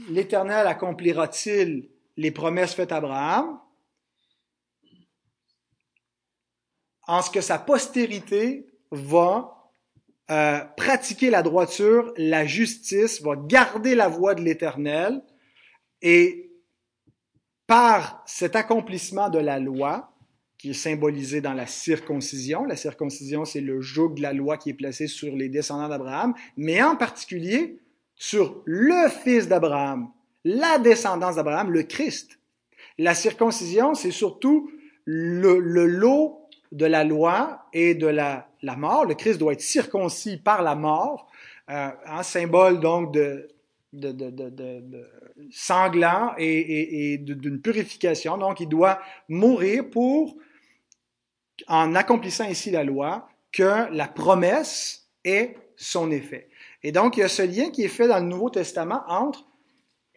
l'Éternel 0.09 0.67
accomplira-t-il 0.67 1.89
les 2.17 2.31
promesses 2.31 2.75
faites 2.75 2.93
à 2.93 2.97
Abraham? 2.97 3.59
En 7.07 7.21
ce 7.23 7.31
que 7.31 7.41
sa 7.41 7.59
postérité 7.59 8.67
va 8.91 9.73
euh, 10.31 10.61
pratiquer 10.77 11.29
la 11.31 11.43
droiture, 11.43 12.13
la 12.17 12.47
justice, 12.47 13.21
va 13.21 13.37
garder 13.37 13.95
la 13.95 14.09
voie 14.09 14.35
de 14.35 14.41
l'Éternel 14.41 15.23
et 16.01 16.51
par 17.67 18.23
cet 18.27 18.57
accomplissement 18.57 19.29
de 19.29 19.39
la 19.39 19.59
loi, 19.59 20.15
qui 20.59 20.71
est 20.71 20.75
symbolisé 20.75 21.41
dans 21.41 21.53
la 21.53 21.67
circoncision, 21.67 22.65
la 22.65 22.77
circoncision 22.77 23.45
c'est 23.45 23.61
le 23.61 23.81
joug 23.81 24.15
de 24.15 24.23
la 24.23 24.33
loi 24.33 24.57
qui 24.57 24.71
est 24.71 24.75
placé 24.75 25.09
sur 25.09 25.35
les 25.35 25.49
descendants 25.49 25.89
d'Abraham, 25.89 26.35
mais 26.57 26.83
en 26.83 26.97
particulier 26.97 27.81
sur 28.17 28.63
le 28.65 29.09
fils 29.09 29.49
d'Abraham, 29.49 30.11
la 30.45 30.79
descendance 30.79 31.37
d'Abraham, 31.37 31.71
le 31.71 31.83
Christ. 31.83 32.39
La 32.99 33.15
circoncision, 33.15 33.95
c'est 33.95 34.11
surtout 34.11 34.71
le, 35.05 35.59
lot 35.59 36.49
de 36.73 36.87
la 36.87 37.05
loi 37.05 37.67
et 37.73 37.95
de 37.95 38.07
la, 38.07 38.49
mort. 38.77 39.05
Le 39.05 39.15
Christ 39.15 39.39
doit 39.39 39.53
être 39.53 39.61
circoncis 39.61 40.37
par 40.37 40.63
la 40.63 40.75
mort, 40.75 41.31
euh, 41.71 41.91
un 42.07 42.23
symbole 42.23 42.81
donc 42.81 43.13
de, 43.13 43.49
sanglant 45.51 46.35
et, 46.39 47.13
et 47.15 47.19
d'une 47.19 47.61
purification. 47.61 48.39
Donc, 48.39 48.61
il 48.61 48.69
doit 48.69 49.01
mourir 49.29 49.89
pour, 49.91 50.37
en 51.69 51.95
accomplissant 51.95 52.49
ici 52.49 52.71
la 52.71 52.85
loi, 52.85 53.29
que 53.53 53.93
la 53.93 54.09
promesse 54.09 55.09
ait 55.25 55.57
son 55.77 56.11
effet. 56.11 56.49
Et 56.85 56.93
donc, 56.93 57.17
il 57.17 57.21
y 57.21 57.23
a 57.23 57.29
ce 57.29 57.43
lien 57.43 57.71
qui 57.71 57.83
est 57.83 57.89
fait 57.89 58.07
dans 58.07 58.21
le 58.21 58.27
Nouveau 58.27 58.51
Testament 58.51 59.03
entre 59.09 59.47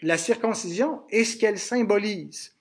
la 0.01 0.17
circoncision 0.17 1.01
et 1.09 1.23
ce 1.23 1.37
qu'elle 1.37 1.57
symbolise. 1.57 2.53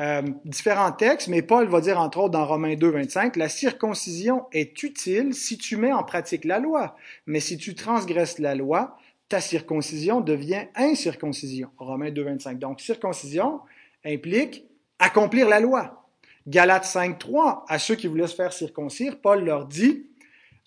Euh, 0.00 0.22
différents 0.44 0.92
textes, 0.92 1.26
mais 1.26 1.42
Paul 1.42 1.66
va 1.66 1.80
dire 1.80 1.98
entre 1.98 2.18
autres 2.18 2.30
dans 2.30 2.46
Romains 2.46 2.76
2, 2.76 2.88
25, 2.88 3.34
la 3.34 3.48
circoncision 3.48 4.44
est 4.52 4.80
utile 4.84 5.34
si 5.34 5.58
tu 5.58 5.76
mets 5.76 5.92
en 5.92 6.04
pratique 6.04 6.44
la 6.44 6.60
loi, 6.60 6.96
mais 7.26 7.40
si 7.40 7.58
tu 7.58 7.74
transgresses 7.74 8.38
la 8.38 8.54
loi, 8.54 8.96
ta 9.28 9.40
circoncision 9.40 10.20
devient 10.20 10.66
incirconcision. 10.76 11.70
Romains 11.78 12.12
2, 12.12 12.22
25. 12.22 12.60
Donc, 12.60 12.80
circoncision 12.80 13.60
implique 14.04 14.64
accomplir 15.00 15.48
la 15.48 15.58
loi. 15.58 16.08
Galates 16.46 16.84
5, 16.84 17.18
3, 17.18 17.64
à 17.68 17.78
ceux 17.80 17.96
qui 17.96 18.06
voulaient 18.06 18.28
se 18.28 18.36
faire 18.36 18.52
circoncire, 18.52 19.20
Paul 19.20 19.44
leur 19.44 19.66
dit, 19.66 20.06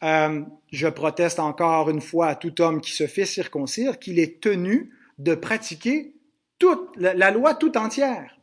euh, 0.03 0.41
je 0.71 0.87
proteste 0.87 1.39
encore 1.39 1.89
une 1.89 2.01
fois 2.01 2.27
à 2.27 2.35
tout 2.35 2.61
homme 2.61 2.81
qui 2.81 2.91
se 2.91 3.07
fait 3.07 3.25
circoncire 3.25 3.99
qu'il 3.99 4.19
est 4.19 4.41
tenu 4.41 4.91
de 5.19 5.35
pratiquer 5.35 6.13
toute 6.57 6.89
la, 6.95 7.31
loi 7.31 7.53
tout 7.55 7.77
entière. 7.77 8.37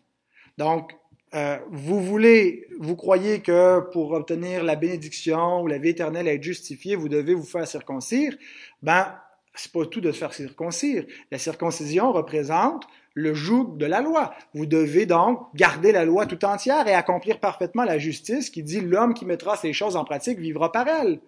Donc, 0.57 0.93
euh, 1.35 1.59
vous 1.71 2.01
voulez, 2.01 2.67
vous 2.79 2.97
croyez 2.97 3.41
que 3.41 3.81
pour 3.93 4.13
obtenir 4.13 4.65
la 4.65 4.77
bénédiction 4.77 5.63
ou 5.63 5.67
la 5.67 5.79
vie 5.79 5.91
éternelle, 5.91 6.27
être 6.29 6.43
justifié, 6.43 6.97
vous 6.97 7.09
devez 7.09 7.35
vous 7.35 7.45
faire 7.45 7.67
circoncire. 7.67 8.37
Ben, 8.83 9.15
c'est 9.55 9.73
pas 9.73 9.85
tout 9.87 10.01
de 10.01 10.13
se 10.13 10.19
faire 10.19 10.33
circoncire. 10.33 11.05
La 11.31 11.39
circoncision 11.39 12.13
représente 12.13 12.87
le 13.15 13.35
joug 13.35 13.77
de 13.77 13.87
la 13.87 14.01
loi. 14.01 14.33
Vous 14.55 14.67
devez 14.67 15.07
donc 15.07 15.41
garder 15.55 15.91
la 15.91 16.05
loi 16.05 16.27
tout 16.27 16.45
entière 16.45 16.87
et 16.87 16.95
accomplir 16.95 17.41
parfaitement 17.41 17.85
la 17.85 17.99
justice 17.99 18.51
qui 18.51 18.63
dit 18.63 18.81
l'homme 18.81 19.15
qui 19.15 19.27
mettra 19.27 19.57
ces 19.57 19.73
choses 19.73 19.97
en 19.97 20.05
pratique 20.05 20.39
vivra 20.39 20.71
par 20.71 20.87
elles. 20.87 21.21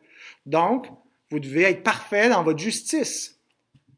Donc, 0.50 0.86
vous 1.30 1.38
devez 1.38 1.62
être 1.62 1.84
parfait 1.84 2.28
dans 2.28 2.42
votre 2.42 2.58
justice. 2.58 3.40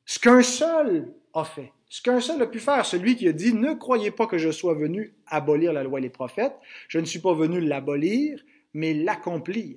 Ce 0.04 0.18
qu'un 0.18 0.42
seul 0.42 1.12
a 1.32 1.44
fait, 1.44 1.72
ce 1.88 2.02
qu'un 2.02 2.20
seul 2.20 2.42
a 2.42 2.46
pu 2.46 2.60
faire, 2.60 2.84
celui 2.84 3.16
qui 3.16 3.26
a 3.26 3.32
dit, 3.32 3.54
ne 3.54 3.72
croyez 3.72 4.10
pas 4.10 4.26
que 4.26 4.36
je 4.36 4.50
sois 4.50 4.74
venu 4.74 5.14
abolir 5.26 5.72
la 5.72 5.82
loi 5.82 5.98
et 5.98 6.02
les 6.02 6.10
prophètes, 6.10 6.54
je 6.88 6.98
ne 6.98 7.06
suis 7.06 7.20
pas 7.20 7.32
venu 7.32 7.60
l'abolir, 7.60 8.38
mais 8.74 8.92
l'accomplir. 8.92 9.76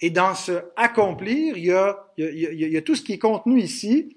Et 0.00 0.10
dans 0.10 0.34
ce 0.36 0.52
accomplir, 0.76 1.56
il 1.56 1.64
y 1.64 1.72
a, 1.72 2.82
tout 2.82 2.94
ce 2.94 3.02
qui 3.02 3.14
est 3.14 3.18
contenu 3.18 3.60
ici. 3.60 4.16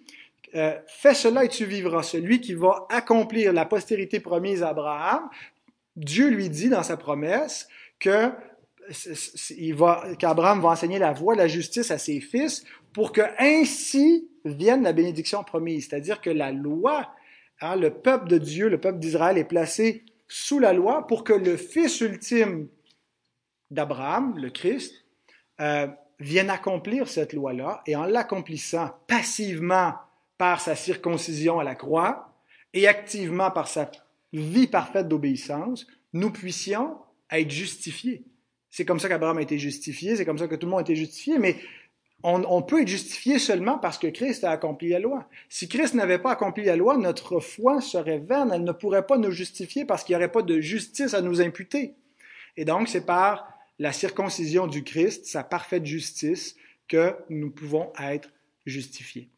Euh, 0.54 0.78
fais 0.88 1.16
cela 1.16 1.44
et 1.44 1.50
tu 1.50 1.66
vivras. 1.66 2.04
Celui 2.04 2.40
qui 2.40 2.54
va 2.54 2.86
accomplir 2.90 3.52
la 3.52 3.66
postérité 3.66 4.20
promise 4.20 4.62
à 4.62 4.70
Abraham, 4.70 5.28
Dieu 5.96 6.30
lui 6.30 6.50
dit 6.50 6.70
dans 6.70 6.84
sa 6.84 6.98
promesse 6.98 7.68
que 8.00 8.32
qu'Abraham 10.20 10.62
va 10.62 10.70
enseigner 10.70 11.00
la 11.00 11.14
voie 11.14 11.36
la 11.36 11.48
justice 11.48 11.92
à 11.92 11.98
ses 11.98 12.20
fils 12.20 12.64
pour 12.94 13.12
que 13.12 13.22
ainsi 13.40 14.30
vienne 14.46 14.84
la 14.84 14.94
bénédiction 14.94 15.44
promise. 15.44 15.88
C'est-à-dire 15.90 16.22
que 16.22 16.30
la 16.30 16.52
loi, 16.52 17.12
hein, 17.62 17.76
le 17.76 17.92
peuple 17.92 18.28
de 18.28 18.38
Dieu, 18.38 18.70
le 18.70 18.80
peuple 18.80 19.00
d'Israël 19.00 19.38
est 19.38 19.44
placé 19.44 20.04
sous 20.28 20.60
la 20.60 20.74
loi 20.74 21.06
pour 21.08 21.24
que 21.24 21.34
le 21.34 21.58
fils 21.58 22.02
ultime 22.02 22.68
d'Abraham, 23.72 24.38
le 24.38 24.50
Christ, 24.50 25.06
euh, 25.62 25.88
vienne 26.20 26.50
accomplir 26.50 27.08
cette 27.08 27.34
loi-là 27.34 27.82
et 27.86 27.96
en 27.96 28.06
l'accomplissant 28.06 28.92
passivement 29.08 29.94
par 30.38 30.62
sa 30.62 30.76
circoncision 30.76 31.60
à 31.60 31.64
la 31.64 31.76
croix 31.76 32.34
et 32.74 32.88
activement 32.88 33.52
par 33.52 33.68
sa 33.68 33.90
vie 34.34 34.68
parfaite 34.68 35.08
d'obéissance, 35.08 35.88
nous 36.14 36.32
puissions 36.32 36.98
être 37.32 37.50
justifiés. 37.50 38.26
C'est 38.76 38.84
comme 38.84 39.00
ça 39.00 39.08
qu'Abraham 39.08 39.38
a 39.38 39.42
été 39.42 39.58
justifié, 39.58 40.18
c'est 40.18 40.26
comme 40.26 40.38
ça 40.38 40.50
que 40.50 40.56
tout 40.56 40.66
le 40.66 40.72
monde 40.72 40.80
a 40.80 40.82
été 40.82 40.98
justifié, 40.98 41.40
mais 41.40 41.56
on, 42.24 42.62
peut 42.62 42.82
être 42.82 42.90
justifié 42.90 43.40
seulement 43.40 43.78
parce 43.80 43.98
que 43.98 44.08
Christ 44.08 44.44
a 44.44 44.52
accompli 44.52 44.90
la 44.90 45.00
loi. 45.00 45.30
Si 45.48 45.70
Christ 45.70 45.94
n'avait 45.94 46.20
pas 46.20 46.32
accompli 46.34 46.66
la 46.66 46.76
loi, 46.76 46.98
notre 46.98 47.40
foi 47.40 47.80
serait 47.80 48.18
vaine, 48.18 48.52
elle 48.54 48.66
ne 48.66 48.74
pourrait 48.74 49.06
pas 49.06 49.18
nous 49.18 49.32
justifier 49.32 49.86
parce 49.86 50.04
qu'il 50.04 50.14
n'y 50.14 50.18
aurait 50.18 50.32
pas 50.32 50.42
de 50.42 50.60
justice 50.60 51.14
à 51.14 51.22
nous 51.22 51.40
imputer. 51.40 51.94
Et 52.58 52.66
donc, 52.66 52.90
c'est 52.90 53.06
par 53.06 53.48
la 53.80 53.94
circoncision 53.94 54.68
du 54.68 54.84
Christ, 54.84 55.26
sa 55.26 55.46
parfaite 55.46 55.86
justice, 55.86 56.58
que 56.90 57.16
nous 57.30 57.52
pouvons 57.52 57.94
être 57.98 58.30
justifiés. 58.66 59.30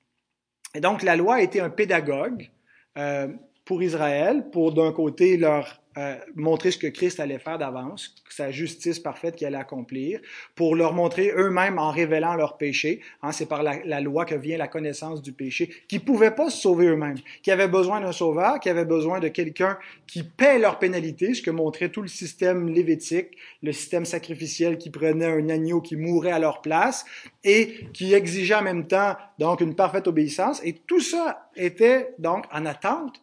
Et 0.74 0.80
donc, 0.80 1.04
la 1.04 1.16
loi 1.16 1.36
a 1.36 1.42
été 1.44 1.60
un 1.60 1.70
pédagogue 1.70 2.50
euh, 2.98 3.28
pour 3.66 3.84
Israël, 3.84 4.50
pour 4.52 4.74
d'un 4.74 4.92
côté 4.92 5.38
leur 5.38 5.80
euh, 5.98 6.16
montrer 6.36 6.70
ce 6.70 6.78
que 6.78 6.86
Christ 6.86 7.20
allait 7.20 7.40
faire 7.40 7.58
d'avance, 7.58 8.14
sa 8.30 8.52
justice 8.52 9.00
parfaite 9.00 9.36
qu'il 9.36 9.48
allait 9.48 9.58
accomplir, 9.58 10.20
pour 10.54 10.76
leur 10.76 10.94
montrer 10.94 11.34
eux-mêmes 11.36 11.80
en 11.80 11.90
révélant 11.90 12.36
leurs 12.36 12.58
péchés. 12.58 13.02
Hein, 13.24 13.32
c'est 13.32 13.48
par 13.48 13.64
la, 13.64 14.00
loi 14.00 14.26
que 14.26 14.36
vient 14.36 14.60
la 14.60 14.68
connaissance 14.68 15.24
du 15.24 15.32
péché, 15.32 15.72
qui 15.88 15.98
pouvaient 15.98 16.36
pas 16.36 16.52
se 16.52 16.62
sauver 16.62 16.86
eux-mêmes, 16.86 17.18
qui 17.42 17.50
avaient 17.50 17.68
besoin 17.68 18.00
d'un 18.00 18.12
sauveur, 18.12 18.60
qui 18.60 18.70
avaient 18.70 18.86
besoin 18.86 19.20
de 19.20 19.28
quelqu'un 19.28 19.80
qui 20.06 20.22
paie 20.22 20.60
leur 20.60 20.78
pénalité, 20.78 21.34
ce 21.34 21.42
que 21.42 21.50
montrait 21.50 21.90
tout 21.90 22.04
le 22.04 22.08
système 22.08 22.70
lévitique, 22.70 23.30
le 23.64 23.72
système 23.72 24.06
sacrificiel 24.06 24.78
qui 24.78 24.92
prenait 24.92 25.26
un 25.26 25.50
agneau 25.50 25.82
qui 25.82 25.96
mourait 25.96 26.32
à 26.32 26.38
leur 26.38 26.62
place 26.62 27.06
et 27.44 27.88
qui 27.94 28.14
exigeait 28.14 28.54
en 28.54 28.62
même 28.62 28.86
temps 28.86 29.16
donc 29.40 29.62
une 29.62 29.74
parfaite 29.74 30.08
obéissance. 30.08 30.62
Et 30.64 30.74
tout 30.74 31.02
ça 31.02 31.50
était 31.56 32.14
donc 32.20 32.46
en 32.52 32.68
attente 32.68 33.20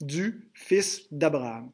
du 0.00 0.42
fils 0.52 1.06
d'Abraham. 1.10 1.70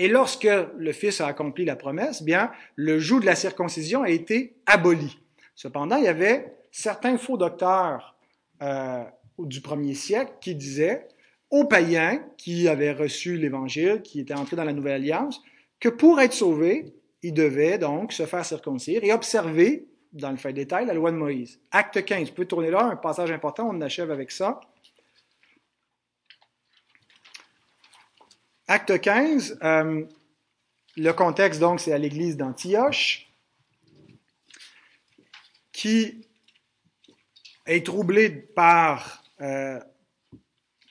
Et 0.00 0.08
lorsque 0.08 0.48
le 0.78 0.92
Fils 0.92 1.20
a 1.20 1.26
accompli 1.26 1.66
la 1.66 1.76
promesse, 1.76 2.22
bien, 2.22 2.50
le 2.74 2.98
joug 2.98 3.20
de 3.20 3.26
la 3.26 3.34
circoncision 3.34 4.02
a 4.02 4.08
été 4.08 4.56
aboli. 4.64 5.18
Cependant, 5.54 5.96
il 5.96 6.04
y 6.04 6.08
avait 6.08 6.54
certains 6.70 7.18
faux 7.18 7.36
docteurs 7.36 8.16
euh, 8.62 9.04
du 9.38 9.60
premier 9.60 9.92
siècle 9.92 10.32
qui 10.40 10.54
disaient 10.54 11.06
aux 11.50 11.66
païens 11.66 12.24
qui 12.38 12.66
avaient 12.66 12.92
reçu 12.92 13.36
l'Évangile, 13.36 14.00
qui 14.00 14.20
étaient 14.20 14.32
entrés 14.32 14.56
dans 14.56 14.64
la 14.64 14.72
Nouvelle 14.72 14.94
Alliance, 14.94 15.42
que 15.80 15.90
pour 15.90 16.18
être 16.18 16.32
sauvés, 16.32 16.94
ils 17.22 17.34
devaient 17.34 17.76
donc 17.76 18.14
se 18.14 18.24
faire 18.24 18.46
circoncire 18.46 19.04
et 19.04 19.12
observer, 19.12 19.86
dans 20.14 20.30
le 20.30 20.38
fait 20.38 20.54
détail, 20.54 20.86
la 20.86 20.94
loi 20.94 21.10
de 21.10 21.16
Moïse. 21.18 21.60
Acte 21.72 22.02
15, 22.02 22.28
vous 22.28 22.34
pouvez 22.36 22.48
tourner 22.48 22.70
là, 22.70 22.84
un 22.84 22.96
passage 22.96 23.30
important, 23.32 23.68
on 23.70 23.78
achève 23.82 24.10
avec 24.10 24.30
ça. 24.30 24.60
Acte 28.72 29.00
15, 29.00 29.58
euh, 29.64 30.04
le 30.96 31.12
contexte 31.12 31.58
donc 31.58 31.80
c'est 31.80 31.92
à 31.92 31.98
l'église 31.98 32.36
d'Antioche 32.36 33.26
qui 35.72 36.24
est 37.66 37.84
troublée 37.84 38.30
par 38.30 39.24
euh, 39.40 39.80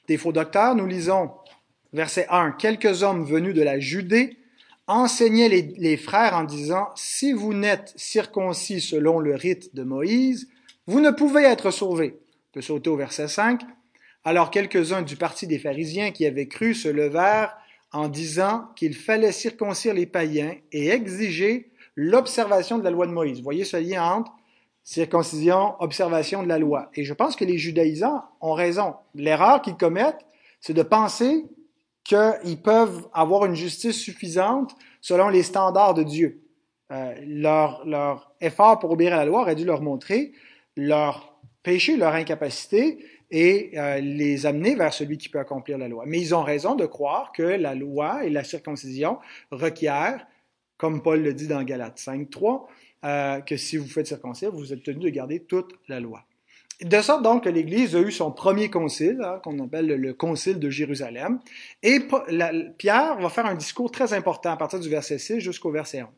des 0.10 0.18
faux 0.18 0.34
docteurs. 0.34 0.76
Nous 0.76 0.88
lisons 0.88 1.32
Verset 1.94 2.28
1. 2.30 2.52
Quelques 2.52 3.02
hommes 3.02 3.24
venus 3.24 3.56
de 3.56 3.62
la 3.62 3.80
Judée 3.80 4.36
enseignaient 4.88 5.48
les, 5.48 5.62
les 5.78 5.96
frères 5.96 6.36
en 6.36 6.44
disant, 6.44 6.89
Si 6.98 7.32
vous 7.32 7.54
n'êtes 7.54 7.94
circoncis 7.96 8.82
selon 8.82 9.20
le 9.20 9.36
rite 9.36 9.74
de 9.74 9.84
Moïse, 9.84 10.50
vous 10.86 11.00
ne 11.00 11.12
pouvez 11.12 11.44
être 11.44 11.72
sauvés. 11.72 12.20
On 12.50 12.54
peut 12.56 12.62
sauter 12.62 12.89
au 12.89 12.98
verset 12.98 13.30
5. 13.30 13.62
Alors 14.26 14.52
quelques-uns 14.52 15.02
du 15.02 15.15
parti 15.15 15.48
des 15.48 15.60
pharisiens 15.60 16.12
qui 16.12 16.26
avaient 16.26 16.50
cru 16.50 16.74
se 16.74 16.89
levèrent 16.89 17.56
en 17.91 18.08
disant 18.08 18.69
qu'il 18.75 18.95
fallait 18.95 19.32
circoncire 19.32 19.93
les 19.93 20.06
païens 20.06 20.56
et 20.71 20.89
exiger 20.89 21.71
l'observation 21.95 22.78
de 22.78 22.84
la 22.84 22.91
loi 22.91 23.08
de 23.08 23.12
Moïse. 23.12 23.38
Vous 23.38 23.43
voyez 23.43 23.65
ce 23.65 23.78
lien 23.78 24.04
entre 24.04 24.32
circoncision, 24.84 25.75
observation 25.80 26.43
de 26.43 26.47
la 26.47 26.58
loi. 26.58 26.89
Et 26.95 27.04
je 27.04 27.13
pense 27.13 27.36
que 27.36 27.45
les 27.45 27.58
judaïsants 27.58 28.23
ont 28.41 28.54
raison. 28.54 28.95
L'erreur 29.13 29.62
qu'ils 29.62 29.78
commettent, 29.78 30.25
c'est 30.62 30.73
de 30.73 30.82
penser 30.82 31.45
qu'ils 32.04 32.62
peuvent 32.63 33.08
avoir 33.13 33.45
une 33.45 33.56
justice 33.56 33.99
suffisante 33.99 34.75
selon 35.02 35.30
les 35.30 35.43
standards 35.43 35.93
de 35.93 36.04
Dieu. 36.04 36.41
Euh, 36.91 37.13
leur, 37.23 37.86
leur 37.86 38.34
effort 38.41 38.80
pour 38.80 38.91
obéir 38.91 39.13
à 39.13 39.17
la 39.17 39.25
loi 39.25 39.41
aurait 39.41 39.56
dû 39.56 39.63
leur 39.63 39.82
montrer 39.82 40.32
leur 40.75 41.38
péché, 41.62 41.97
leur 41.97 42.13
incapacité, 42.13 43.06
et 43.32 43.72
euh, 43.78 44.00
les 44.00 44.46
amener 44.46 44.76
vers 44.76 44.94
celui 44.94 45.18
qui 45.18 45.30
peut 45.30 45.39
accomplir 45.39 45.78
la 45.78 45.88
loi. 45.88 46.04
Mais 46.08 46.20
ils 46.20 46.34
ont 46.34 46.44
raison 46.44 46.76
de 46.76 46.86
croire 46.86 47.32
que 47.32 47.44
la 47.44 47.76
loi 47.76 48.26
et 48.26 48.30
la 48.30 48.44
circoncision 48.44 49.20
requièrent, 49.52 50.26
comme 50.78 51.02
Paul 51.02 51.22
le 51.22 51.34
dit 51.34 51.48
dans 51.48 51.63
Galates 51.63 52.00
5, 52.00 52.30
3, 52.30 52.68
euh, 53.06 53.39
que 53.42 53.58
si 53.58 53.78
vous 53.78 53.88
faites 53.88 54.08
circoncire, 54.08 54.52
vous 54.52 54.74
êtes 54.74 54.84
tenu 54.84 55.00
de 55.00 55.10
garder 55.10 55.42
toute 55.42 55.74
la 55.88 56.00
loi. 56.00 56.26
De 56.82 57.02
sorte 57.02 57.24
donc 57.24 57.44
que 57.44 57.50
l'Église 57.50 57.94
a 57.96 58.00
eu 58.00 58.12
son 58.12 58.32
premier 58.32 58.70
concile, 58.70 59.20
hein, 59.22 59.42
qu'on 59.44 59.60
appelle 59.60 59.88
le, 59.88 60.13
concile 60.13 60.60
de 60.60 60.70
Jérusalem, 60.70 61.39
et 61.84 62.00
Pierre 62.78 63.20
va 63.20 63.30
faire 63.30 63.46
un 63.46 63.56
discours 63.56 63.92
très 63.92 64.13
important 64.13 64.52
à 64.52 64.58
partir 64.58 64.80
du 64.80 64.88
verset 64.88 65.18
6 65.18 65.42
jusqu'au 65.42 65.72
verset 65.72 66.04
11. 66.04 66.10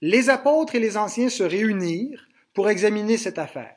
Les 0.00 0.30
apôtres 0.30 0.76
et 0.76 0.80
les 0.80 0.96
anciens 0.96 1.28
se 1.28 1.42
réunirent 1.42 2.28
pour 2.54 2.70
examiner 2.70 3.16
cette 3.16 3.38
affaire. 3.38 3.74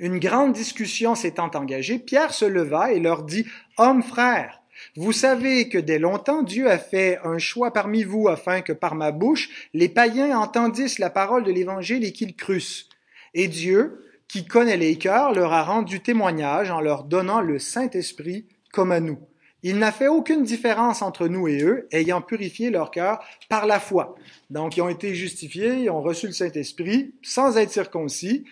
Une 0.00 0.18
grande 0.18 0.52
discussion 0.52 1.14
s'étant 1.14 1.50
engagée, 1.54 1.98
Pierre 1.98 2.34
se 2.34 2.44
leva 2.44 2.92
et 2.92 3.00
leur 3.00 3.22
dit, 3.22 3.46
Hommes 3.78 4.02
frères, 4.02 4.60
vous 4.96 5.12
savez 5.12 5.68
que 5.68 5.78
dès 5.78 5.98
longtemps 5.98 6.42
Dieu 6.42 6.68
a 6.68 6.78
fait 6.78 7.18
un 7.24 7.38
choix 7.38 7.72
parmi 7.72 8.02
vous 8.02 8.28
afin 8.28 8.60
que 8.60 8.72
par 8.72 8.94
ma 8.94 9.12
bouche 9.12 9.68
les 9.72 9.88
païens 9.88 10.36
entendissent 10.36 10.98
la 10.98 11.10
parole 11.10 11.44
de 11.44 11.52
l'Évangile 11.52 12.04
et 12.04 12.12
qu'ils 12.12 12.34
crussent. 12.34 12.88
Et 13.34 13.48
Dieu, 13.48 14.04
qui 14.28 14.46
connaît 14.46 14.76
les 14.76 14.96
cœurs, 14.96 15.32
leur 15.32 15.52
a 15.52 15.62
rendu 15.62 16.00
témoignage 16.00 16.70
en 16.70 16.80
leur 16.80 17.04
donnant 17.04 17.40
le 17.40 17.58
Saint-Esprit 17.58 18.46
comme 18.72 18.92
à 18.92 19.00
nous. 19.00 19.18
Il 19.62 19.78
n'a 19.78 19.92
fait 19.92 20.08
aucune 20.08 20.44
différence 20.44 21.00
entre 21.00 21.26
nous 21.26 21.48
et 21.48 21.62
eux, 21.62 21.88
ayant 21.90 22.20
purifié 22.20 22.68
leur 22.68 22.90
cœur 22.90 23.24
par 23.48 23.64
la 23.64 23.80
foi. 23.80 24.14
Donc, 24.50 24.76
ils 24.76 24.82
ont 24.82 24.90
été 24.90 25.14
justifiés, 25.14 25.84
ils 25.84 25.90
ont 25.90 26.02
reçu 26.02 26.26
le 26.26 26.32
Saint-Esprit 26.32 27.14
sans 27.22 27.56
être 27.56 27.70
circoncis, 27.70 28.44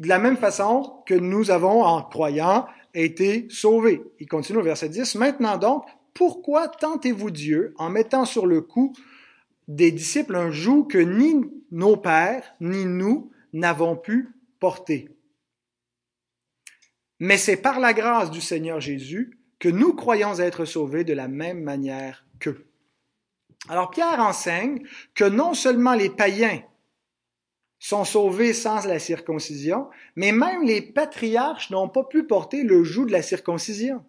de 0.00 0.08
la 0.08 0.18
même 0.18 0.38
façon 0.38 1.02
que 1.06 1.14
nous 1.14 1.50
avons, 1.50 1.84
en 1.84 2.02
croyant, 2.02 2.66
été 2.94 3.46
sauvés. 3.50 4.02
Il 4.18 4.26
continue 4.26 4.58
au 4.58 4.62
verset 4.62 4.88
10. 4.88 5.14
Maintenant 5.16 5.58
donc, 5.58 5.84
pourquoi 6.14 6.68
tentez-vous 6.68 7.30
Dieu 7.30 7.74
en 7.76 7.90
mettant 7.90 8.24
sur 8.24 8.46
le 8.46 8.62
cou 8.62 8.94
des 9.68 9.92
disciples 9.92 10.34
un 10.34 10.50
joug 10.50 10.86
que 10.86 10.98
ni 10.98 11.44
nos 11.70 11.98
pères, 11.98 12.54
ni 12.60 12.86
nous 12.86 13.30
n'avons 13.52 13.94
pu 13.94 14.30
porter? 14.58 15.10
Mais 17.18 17.36
c'est 17.36 17.58
par 17.58 17.78
la 17.78 17.92
grâce 17.92 18.30
du 18.30 18.40
Seigneur 18.40 18.80
Jésus 18.80 19.38
que 19.58 19.68
nous 19.68 19.92
croyons 19.92 20.38
être 20.38 20.64
sauvés 20.64 21.04
de 21.04 21.12
la 21.12 21.28
même 21.28 21.62
manière 21.62 22.24
qu'eux. 22.38 22.66
Alors 23.68 23.90
Pierre 23.90 24.18
enseigne 24.18 24.82
que 25.14 25.24
non 25.24 25.52
seulement 25.52 25.92
les 25.92 26.08
païens 26.08 26.62
sont 27.80 28.04
sauvés 28.04 28.52
sans 28.52 28.86
la 28.86 28.98
circoncision, 28.98 29.88
mais 30.14 30.30
même 30.32 30.62
les 30.64 30.82
patriarches 30.82 31.70
n'ont 31.70 31.88
pas 31.88 32.04
pu 32.04 32.24
porter 32.24 32.62
le 32.62 32.84
joug 32.84 33.06
de 33.06 33.12
la 33.12 33.22
circoncision. 33.22 34.04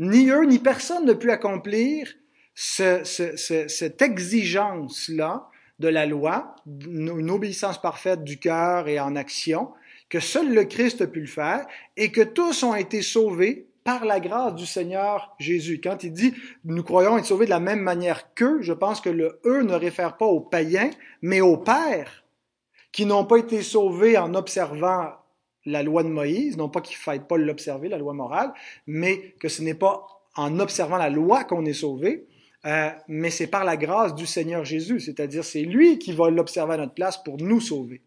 Ni 0.00 0.28
eux, 0.28 0.44
ni 0.44 0.58
personne 0.58 1.06
ne 1.06 1.12
pu 1.12 1.30
accomplir 1.30 2.12
cette 2.54 4.02
exigence-là 4.02 5.48
de 5.78 5.88
la 5.88 6.06
loi, 6.06 6.56
une 6.66 7.30
obéissance 7.30 7.80
parfaite 7.80 8.24
du 8.24 8.38
cœur 8.38 8.88
et 8.88 8.98
en 8.98 9.14
action, 9.14 9.70
que 10.08 10.18
seul 10.18 10.52
le 10.52 10.64
Christ 10.64 11.00
a 11.00 11.06
pu 11.06 11.20
le 11.20 11.26
faire, 11.26 11.64
et 11.96 12.10
que 12.10 12.22
tous 12.22 12.64
ont 12.64 12.74
été 12.74 13.02
sauvés 13.02 13.68
par 13.84 14.04
la 14.04 14.18
grâce 14.18 14.56
du 14.56 14.66
Seigneur 14.66 15.36
Jésus. 15.38 15.80
Quand 15.80 16.02
il 16.02 16.12
dit 16.12 16.34
nous 16.64 16.82
croyons 16.82 17.16
être 17.18 17.26
sauvés 17.26 17.44
de 17.44 17.50
la 17.50 17.60
même 17.60 17.80
manière 17.80 18.34
qu'eux, 18.34 18.60
je 18.62 18.72
pense 18.72 19.00
que 19.00 19.10
le 19.10 19.40
eux 19.44 19.62
ne 19.62 19.74
réfère 19.74 20.16
pas 20.16 20.26
aux 20.26 20.40
païens, 20.40 20.90
mais 21.22 21.40
aux 21.40 21.56
pères 21.56 22.24
qui 22.98 23.06
n'ont 23.06 23.24
pas 23.24 23.36
été 23.36 23.62
sauvés 23.62 24.18
en 24.18 24.34
observant 24.34 25.12
la 25.64 25.84
loi 25.84 26.02
de 26.02 26.08
Moïse, 26.08 26.56
non 26.56 26.68
pas 26.68 26.80
qu'il 26.80 26.96
ne 26.96 27.00
faille 27.00 27.24
pas 27.24 27.36
l'observer, 27.36 27.88
la 27.88 27.96
loi 27.96 28.12
morale, 28.12 28.52
mais 28.88 29.36
que 29.38 29.48
ce 29.48 29.62
n'est 29.62 29.76
pas 29.76 30.04
en 30.34 30.58
observant 30.58 30.96
la 30.96 31.08
loi 31.08 31.44
qu'on 31.44 31.64
est 31.64 31.74
sauvé, 31.74 32.26
euh, 32.66 32.90
mais 33.06 33.30
c'est 33.30 33.46
par 33.46 33.62
la 33.62 33.76
grâce 33.76 34.16
du 34.16 34.26
Seigneur 34.26 34.64
Jésus, 34.64 34.98
c'est-à-dire 34.98 35.44
c'est 35.44 35.62
lui 35.62 36.00
qui 36.00 36.10
va 36.10 36.28
l'observer 36.28 36.74
à 36.74 36.78
notre 36.78 36.94
place 36.94 37.22
pour 37.22 37.36
nous 37.38 37.60
sauver. 37.60 38.02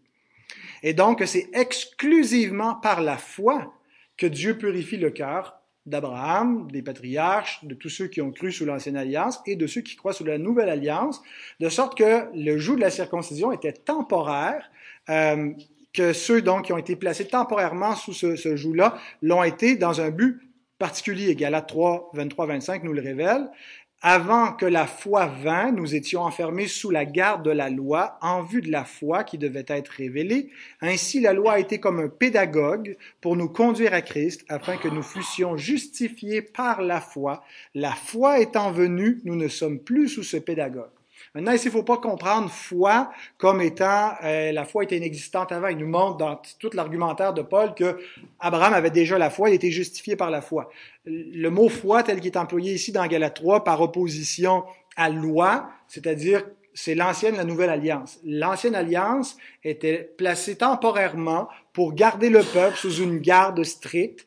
Et 0.84 0.94
donc 0.94 1.24
c'est 1.26 1.48
exclusivement 1.54 2.76
par 2.76 3.00
la 3.00 3.18
foi 3.18 3.74
que 4.18 4.28
Dieu 4.28 4.58
purifie 4.58 4.98
le 4.98 5.12
cœur 5.12 5.61
d'Abraham, 5.86 6.70
des 6.72 6.82
patriarches, 6.82 7.64
de 7.66 7.74
tous 7.74 7.90
ceux 7.90 8.08
qui 8.08 8.22
ont 8.22 8.32
cru 8.32 8.52
sous 8.52 8.66
l'ancienne 8.66 8.98
alliance 8.98 9.42
et 9.46 9.56
de 9.56 9.66
ceux 9.68 9.82
qui 9.82 9.96
croient 9.96 10.14
sous 10.14 10.24
la 10.24 10.38
nouvelle 10.38 10.70
alliance, 10.70 11.22
de 11.60 11.70
sorte 11.70 11.98
que 11.98 12.28
le 12.36 12.58
joug 12.58 12.76
de 12.76 12.82
la 12.82 12.92
circoncision 12.92 13.52
était 13.52 13.74
temporaire, 13.74 14.70
euh, 15.10 15.52
que 15.94 16.14
ceux 16.14 16.42
donc 16.42 16.66
qui 16.66 16.74
ont 16.74 16.78
été 16.78 16.96
placés 16.96 17.28
temporairement 17.28 17.96
sous 17.96 18.14
ce, 18.14 18.56
joug-là 18.56 18.98
l'ont 19.22 19.44
été 19.44 19.76
dans 19.76 20.02
un 20.02 20.10
but 20.10 20.40
particulier. 20.78 21.36
Galates 21.36 21.68
3, 21.68 22.12
23, 22.14 22.46
25 22.46 22.84
nous 22.84 22.94
le 22.94 23.02
révèle. 23.02 23.50
Avant 24.04 24.54
que 24.54 24.66
la 24.66 24.88
foi 24.88 25.28
vînt, 25.28 25.72
nous 25.74 25.94
étions 25.94 26.24
enfermés 26.24 26.66
sous 26.66 26.90
la 26.90 27.06
garde 27.06 27.46
de 27.46 27.52
la 27.52 27.70
loi 27.70 28.18
en 28.22 28.42
vue 28.42 28.62
de 28.62 28.72
la 28.72 28.84
foi 28.84 29.24
qui 29.24 29.38
devait 29.38 29.66
être 29.68 29.90
révélée. 29.90 30.50
Ainsi, 30.82 31.20
la 31.20 31.34
loi 31.34 31.54
a 31.54 31.60
été 31.60 31.80
comme 31.80 32.00
un 32.00 32.10
pédagogue 32.10 32.98
pour 33.22 33.36
nous 33.36 33.48
conduire 33.48 33.94
à 33.94 34.02
Christ 34.02 34.44
afin 34.50 34.78
que 34.78 34.88
nous 34.88 35.04
fussions 35.04 35.56
justifiés 35.56 36.42
par 36.42 36.82
la 36.82 37.00
foi. 37.00 37.44
La 37.76 37.92
foi 37.92 38.40
étant 38.40 38.72
venue, 38.72 39.22
nous 39.24 39.36
ne 39.36 39.48
sommes 39.48 39.78
plus 39.78 40.10
sous 40.10 40.24
ce 40.24 40.38
pédagogue. 40.38 40.90
Maintenant, 41.34 41.54
il 41.54 41.66
ne 41.66 41.72
faut 41.72 41.84
pas 41.84 41.98
comprendre 41.98 42.50
foi 42.50 43.10
comme 43.38 43.62
étant 43.62 44.12
euh, 44.24 44.52
la 44.52 44.66
foi 44.66 44.84
était 44.84 44.98
inexistante 44.98 45.54
avant. 45.54 45.70
Il 45.70 45.78
nous 45.78 45.88
montre 45.88 46.18
dans 46.18 46.42
tout 46.60 46.72
l'argumentaire 46.74 47.34
de 47.34 47.42
Paul 47.42 47.74
que 47.74 47.98
Abraham 48.40 48.74
avait 48.74 48.90
déjà 48.90 49.18
la 49.18 49.30
foi, 49.30 49.50
il 49.50 49.54
était 49.54 49.72
justifié 49.72 50.18
par 50.18 50.30
la 50.30 50.42
foi. 50.42 50.70
Le 51.06 51.48
mot 51.50 51.70
foi 51.70 52.04
tel 52.04 52.20
qu'il 52.20 52.32
est 52.32 52.38
employé 52.38 52.74
ici 52.74 52.92
dans 52.92 53.08
Galates 53.08 53.36
3 53.36 53.64
par 53.64 53.80
opposition 53.80 54.66
à 54.98 55.10
loi, 55.10 55.70
c'est-à-dire 55.88 56.44
c'est 56.74 56.96
l'ancienne, 56.96 57.36
la 57.36 57.44
nouvelle 57.44 57.70
alliance. 57.70 58.20
L'ancienne 58.26 58.76
alliance 58.76 59.38
était 59.64 60.14
placée 60.18 60.56
temporairement 60.56 61.48
pour 61.74 61.94
garder 61.94 62.30
le 62.30 62.44
peuple 62.44 62.78
sous 62.78 62.96
une 62.96 63.20
garde 63.20 63.64
stricte 63.64 64.26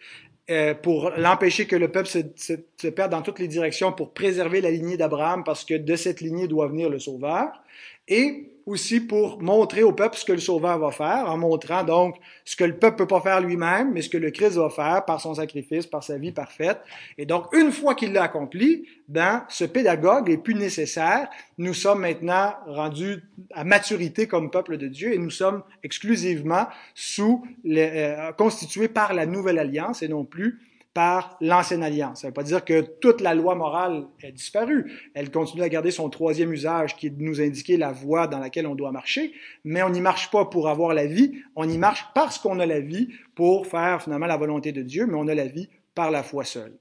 euh, 0.50 0.74
pour 0.74 1.10
l'empêcher 1.16 1.66
que 1.66 1.76
le 1.76 1.90
peuple 1.90 2.08
se, 2.08 2.18
se, 2.36 2.52
se, 2.80 2.88
perde 2.88 3.12
dans 3.12 3.22
toutes 3.22 3.38
les 3.38 3.48
directions, 3.48 3.92
pour 3.92 4.12
préserver 4.12 4.60
la 4.60 4.70
lignée 4.70 4.98
d'Abraham, 4.98 5.42
parce 5.42 5.64
que 5.64 5.74
de 5.74 5.96
cette 5.96 6.20
lignée 6.20 6.48
doit 6.48 6.68
venir 6.68 6.90
le 6.90 6.98
Sauveur, 6.98 7.62
et 8.08 8.50
aussi 8.66 9.00
pour 9.00 9.42
montrer 9.42 9.82
au 9.82 9.92
peuple 9.92 10.16
ce 10.16 10.24
que 10.24 10.32
le 10.32 10.38
Sauveur 10.38 10.78
va 10.78 10.90
faire, 10.90 11.30
en 11.30 11.36
montrant 11.36 11.84
donc 11.84 12.16
ce 12.44 12.56
que 12.56 12.64
le 12.64 12.76
peuple 12.76 12.96
peut 12.96 13.06
pas 13.06 13.20
faire 13.20 13.40
lui-même, 13.40 13.92
mais 13.92 14.00
ce 14.00 14.08
que 14.08 14.16
le 14.16 14.30
Christ 14.30 14.56
va 14.56 14.70
faire 14.70 15.04
par 15.04 15.20
son 15.20 15.34
sacrifice, 15.34 15.86
par 15.86 16.02
sa 16.02 16.16
vie 16.16 16.32
parfaite. 16.32 16.78
Et 17.18 17.26
donc, 17.26 17.46
une 17.54 17.70
fois 17.70 17.94
qu'il 17.94 18.12
l'a 18.12 18.24
accompli, 18.24 18.86
ben, 19.08 19.44
ce 19.48 19.64
pédagogue 19.64 20.30
est 20.30 20.38
plus 20.38 20.54
nécessaire. 20.54 21.28
Nous 21.58 21.74
sommes 21.74 22.00
maintenant 22.00 22.54
rendus 22.66 23.22
à 23.52 23.64
maturité 23.64 24.26
comme 24.26 24.50
peuple 24.50 24.78
de 24.78 24.88
Dieu 24.88 25.12
et 25.12 25.18
nous 25.18 25.30
sommes 25.30 25.62
exclusivement 25.82 26.66
sous 26.94 27.46
euh, 27.66 28.32
constitués 28.32 28.88
par 28.88 29.12
la 29.12 29.26
nouvelle 29.26 29.58
alliance 29.58 30.02
et 30.02 30.08
non 30.08 30.24
plus 30.24 30.60
par 30.94 31.36
l'ancienne 31.40 31.82
alliance. 31.82 32.20
Ça 32.20 32.28
ne 32.28 32.30
veut 32.30 32.34
pas 32.34 32.44
dire 32.44 32.64
que 32.64 32.80
toute 32.80 33.20
la 33.20 33.34
loi 33.34 33.56
morale 33.56 34.06
est 34.22 34.30
disparue. 34.30 35.10
Elle 35.14 35.32
continue 35.32 35.62
à 35.62 35.68
garder 35.68 35.90
son 35.90 36.08
troisième 36.08 36.52
usage 36.52 36.96
qui 36.96 37.08
est 37.08 37.10
de 37.10 37.22
nous 37.22 37.40
indiquer 37.40 37.76
la 37.76 37.90
voie 37.90 38.28
dans 38.28 38.38
laquelle 38.38 38.68
on 38.68 38.76
doit 38.76 38.92
marcher, 38.92 39.34
mais 39.64 39.82
on 39.82 39.90
n'y 39.90 40.00
marche 40.00 40.30
pas 40.30 40.44
pour 40.44 40.68
avoir 40.68 40.94
la 40.94 41.06
vie, 41.06 41.42
on 41.56 41.68
y 41.68 41.76
marche 41.78 42.06
parce 42.14 42.38
qu'on 42.38 42.60
a 42.60 42.66
la 42.66 42.80
vie 42.80 43.08
pour 43.34 43.66
faire 43.66 44.02
finalement 44.02 44.26
la 44.26 44.36
volonté 44.36 44.70
de 44.70 44.82
Dieu, 44.82 45.06
mais 45.06 45.16
on 45.16 45.26
a 45.26 45.34
la 45.34 45.46
vie 45.46 45.68
par 45.96 46.12
la 46.12 46.22
foi 46.22 46.44
seule. 46.44 46.78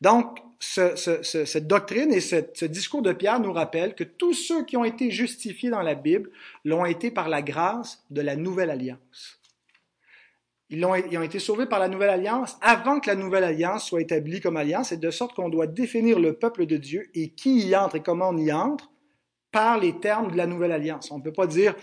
Donc, 0.00 0.38
ce, 0.58 0.96
ce, 0.96 1.22
ce, 1.22 1.44
cette 1.44 1.66
doctrine 1.66 2.12
et 2.12 2.20
ce 2.20 2.64
discours 2.64 3.02
de 3.02 3.12
Pierre 3.12 3.40
nous 3.40 3.52
rappellent 3.52 3.94
que 3.94 4.04
tous 4.04 4.32
ceux 4.32 4.64
qui 4.64 4.78
ont 4.78 4.84
été 4.84 5.10
justifiés 5.10 5.68
dans 5.68 5.82
la 5.82 5.94
Bible 5.94 6.30
l'ont 6.64 6.86
été 6.86 7.10
par 7.10 7.28
la 7.28 7.42
grâce 7.42 8.02
de 8.10 8.22
la 8.22 8.36
nouvelle 8.36 8.70
alliance. 8.70 9.38
Ils 10.70 10.84
ont, 10.84 10.94
ils 10.94 11.16
ont 11.16 11.22
été 11.22 11.38
sauvés 11.38 11.66
par 11.66 11.78
la 11.78 11.88
nouvelle 11.88 12.10
alliance 12.10 12.56
avant 12.60 12.98
que 13.00 13.08
la 13.08 13.16
nouvelle 13.16 13.44
alliance 13.44 13.84
soit 13.84 14.00
établie 14.00 14.40
comme 14.40 14.56
alliance, 14.56 14.92
et 14.92 14.96
de 14.96 15.10
sorte 15.10 15.34
qu'on 15.34 15.48
doit 15.48 15.66
définir 15.66 16.18
le 16.18 16.32
peuple 16.32 16.66
de 16.66 16.76
Dieu 16.76 17.08
et 17.14 17.30
qui 17.30 17.60
y 17.68 17.76
entre 17.76 17.96
et 17.96 18.02
comment 18.02 18.30
on 18.30 18.36
y 18.36 18.52
entre 18.52 18.90
par 19.52 19.78
les 19.78 19.98
termes 19.98 20.30
de 20.30 20.36
la 20.36 20.46
nouvelle 20.46 20.72
alliance. 20.72 21.10
On 21.10 21.18
ne 21.18 21.22
peut 21.22 21.32
pas 21.32 21.46
dire 21.46 21.74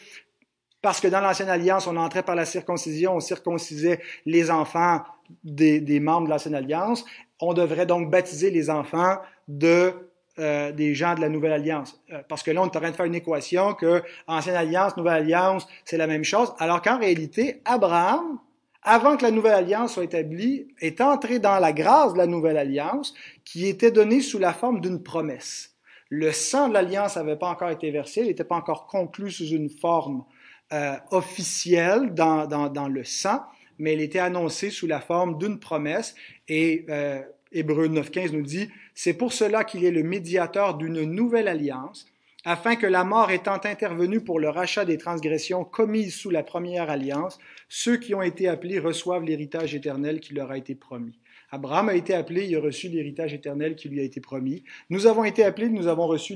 parce 0.82 1.00
que 1.00 1.08
dans 1.08 1.22
l'ancienne 1.22 1.50
alliance, 1.50 1.88
on 1.88 1.96
entrait 1.96 2.24
par 2.24 2.36
la 2.36 2.46
circoncision, 2.46 3.16
on 3.16 3.20
circoncisait 3.22 4.02
les 4.26 4.52
enfants 4.52 5.02
des, 5.46 5.80
des 5.80 6.02
membres 6.02 6.26
de 6.26 6.32
l'ancienne 6.32 6.56
alliance. 6.56 7.06
On 7.40 7.54
devrait 7.54 7.86
donc 7.86 8.12
baptiser 8.12 8.52
les 8.52 8.70
enfants 8.70 9.18
de 9.48 9.94
euh, 10.40 10.72
des 10.72 10.96
gens 10.96 11.14
de 11.14 11.22
la 11.22 11.30
Nouvelle 11.30 11.54
Alliance. 11.54 12.02
Euh, 12.12 12.24
parce 12.28 12.42
que 12.42 12.50
là, 12.50 12.62
on 12.62 12.66
est 12.66 12.76
en 12.76 12.80
train 12.80 12.90
de 12.90 12.96
faire 12.96 13.06
une 13.06 13.14
équation 13.14 13.76
que 13.76 14.02
Ancienne 14.26 14.56
Alliance, 14.56 14.98
Nouvelle 14.98 15.14
Alliance, 15.14 15.68
c'est 15.86 15.96
la 15.96 16.08
même 16.08 16.24
chose, 16.24 16.56
alors 16.58 16.82
qu'en 16.82 16.98
réalité, 16.98 17.62
Abraham, 17.66 18.40
avant 18.84 19.18
que 19.18 19.24
la 19.24 19.32
Nouvelle 19.32 19.54
Alliance 19.54 19.94
soit 19.94 20.04
établie, 20.04 20.68
est 20.80 21.02
entré 21.02 21.40
dans 21.40 21.60
la 21.60 21.74
grâce 21.74 22.14
de 22.14 22.18
la 22.18 22.28
Nouvelle 22.28 22.58
Alliance 22.58 23.14
qui 23.46 23.68
était 23.68 23.92
donnée 23.92 24.22
sous 24.22 24.40
la 24.40 24.54
forme 24.54 24.82
d'une 24.82 25.02
promesse. 25.02 25.76
Le 26.10 26.32
sang 26.32 26.68
de 26.68 26.74
l'Alliance 26.74 27.16
n'avait 27.16 27.38
pas 27.38 27.48
encore 27.48 27.70
été 27.70 27.90
versé, 27.90 28.22
il 28.22 28.28
n'était 28.28 28.44
pas 28.44 28.56
encore 28.56 28.86
conclu 28.88 29.32
sous 29.32 29.48
une 29.48 29.70
forme 29.70 30.24
euh, 30.72 30.96
officielle 31.12 32.14
dans, 32.14 32.46
dans, 32.46 32.70
dans, 32.70 32.88
le 32.88 33.04
sang, 33.04 33.42
mais 33.80 33.94
il 33.94 34.02
était 34.02 34.20
annoncé 34.20 34.70
sous 34.70 34.86
la 34.86 35.00
forme 35.00 35.38
d'une 35.38 35.60
promesse 35.60 36.14
et 36.48 36.86
euh, 36.90 37.22
Hébreu 37.52 37.88
9.15 37.88 38.32
nous 38.32 38.42
dit, 38.42 38.70
c'est 38.94 39.14
pour 39.14 39.32
cela 39.34 39.64
qu'il 39.64 39.86
est 39.86 39.92
le 39.92 40.04
médiateur 40.04 40.76
d'une 40.76 41.04
nouvelle 41.04 41.48
alliance, 41.48 42.06
afin 42.46 42.76
que 42.76 42.88
la 42.88 43.04
mort 43.04 43.32
étant 43.32 43.60
intervenue 43.64 44.22
pour 44.22 44.40
le 44.40 44.50
rachat 44.50 44.86
des 44.86 44.98
transgressions 44.98 45.64
commises 45.64 46.16
sous 46.16 46.30
la 46.30 46.44
première 46.44 46.90
alliance, 46.90 47.40
ceux 47.70 47.98
qui 47.98 48.14
ont 48.14 48.22
été 48.22 48.48
appelés 48.48 48.80
reçoivent 48.80 49.24
l'héritage 49.24 49.76
éternel 49.76 50.20
qui 50.20 50.34
leur 50.34 50.52
a 50.52 50.58
été 50.58 50.76
promis. 50.76 51.18
Abraham 51.52 51.90
a 51.90 51.94
été 51.94 52.16
appelé, 52.16 52.46
il 52.46 52.56
a 52.56 52.60
reçu 52.60 52.90
l'héritage 52.90 53.34
éternel 53.34 53.76
qui 53.76 53.88
lui 53.88 54.00
a 54.00 54.04
été 54.04 54.20
promis. 54.20 54.64
Nous 54.90 55.06
avons 55.06 55.24
été 55.24 55.44
appelés, 55.44 55.70
nous 55.70 55.88
avons 55.88 56.08
reçu 56.08 56.36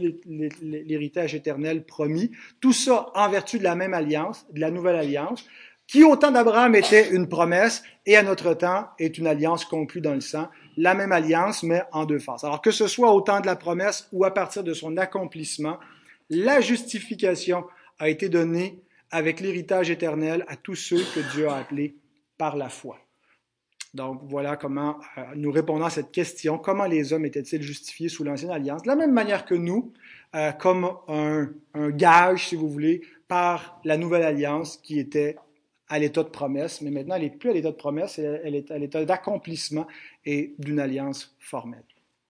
l'héritage 0.62 1.34
éternel 1.34 1.86
promis. 1.86 2.32
Tout 2.62 2.74
ça 2.74 3.10
en 3.16 3.28
vertu 3.28 3.58
de 3.58 3.64
la 3.64 3.76
même 3.76 3.96
alliance, 3.96 4.46
de 4.54 4.62
la 4.62 4.70
nouvelle 4.70 4.96
alliance, 4.96 5.44
qui 5.88 6.04
au 6.04 6.16
temps 6.18 6.32
d'Abraham 6.32 6.76
était 6.76 7.10
une 7.10 7.28
promesse 7.28 7.82
et 8.06 8.16
à 8.16 8.22
notre 8.22 8.54
temps 8.54 8.90
est 9.00 9.18
une 9.18 9.26
alliance 9.26 9.66
conclue 9.66 10.02
dans 10.02 10.14
le 10.14 10.22
sang 10.22 10.50
la 10.78 10.94
même 10.94 11.12
alliance, 11.12 11.64
mais 11.64 11.82
en 11.92 12.06
deux 12.06 12.20
phases. 12.20 12.44
Alors 12.44 12.62
que 12.62 12.72
ce 12.72 12.88
soit 12.88 13.12
au 13.12 13.22
temps 13.22 13.40
de 13.40 13.48
la 13.48 13.56
promesse 13.56 14.08
ou 14.12 14.24
à 14.24 14.34
partir 14.34 14.64
de 14.64 14.74
son 14.74 14.96
accomplissement, 14.98 15.80
la 16.30 16.62
justification 16.62 17.66
a 18.00 18.10
été 18.10 18.30
donnée 18.30 18.80
avec 19.12 19.40
l'héritage 19.40 19.90
éternel 19.90 20.44
à 20.48 20.56
tous 20.56 20.76
ceux 20.76 21.04
que 21.14 21.20
Dieu 21.34 21.48
a 21.48 21.58
appelés 21.58 21.96
par 22.38 22.58
la 22.58 22.70
foi. 22.70 23.00
Donc 23.94 24.22
voilà 24.26 24.58
comment 24.58 24.98
euh, 25.18 25.24
nous 25.36 25.52
répondons 25.52 25.86
à 25.86 25.90
cette 25.90 26.12
question. 26.12 26.58
Comment 26.58 26.86
les 26.86 27.14
hommes 27.14 27.26
étaient-ils 27.26 27.62
justifiés 27.62 28.10
sous 28.10 28.24
l'ancienne 28.24 28.52
alliance? 28.52 28.84
De 28.84 28.88
la 28.88 28.96
même 28.96 29.14
manière 29.14 29.46
que 29.46 29.56
nous, 29.56 29.94
euh, 30.36 30.52
comme 30.52 30.92
un, 31.08 31.50
un, 31.74 31.90
gage, 31.90 32.50
si 32.50 32.56
vous 32.56 32.70
voulez, 32.70 33.02
par 33.28 33.80
la 33.86 33.98
nouvelle 33.98 34.24
alliance 34.24 34.78
qui 34.78 35.00
était 35.00 35.38
à 35.90 36.00
l'état 36.00 36.24
de 36.24 36.30
promesse, 36.30 36.82
mais 36.82 36.92
maintenant 36.92 37.16
elle 37.16 37.24
n'est 37.24 37.30
plus 37.30 37.50
à 37.50 37.54
l'état 37.54 37.72
de 37.72 37.78
promesse, 37.78 38.20
elle 38.20 38.56
est 38.56 38.70
à 38.72 38.78
l'état 38.78 39.04
d'accomplissement 39.06 39.88
et 40.26 40.54
d'une 40.60 40.80
alliance 40.80 41.36
formelle. 41.40 41.84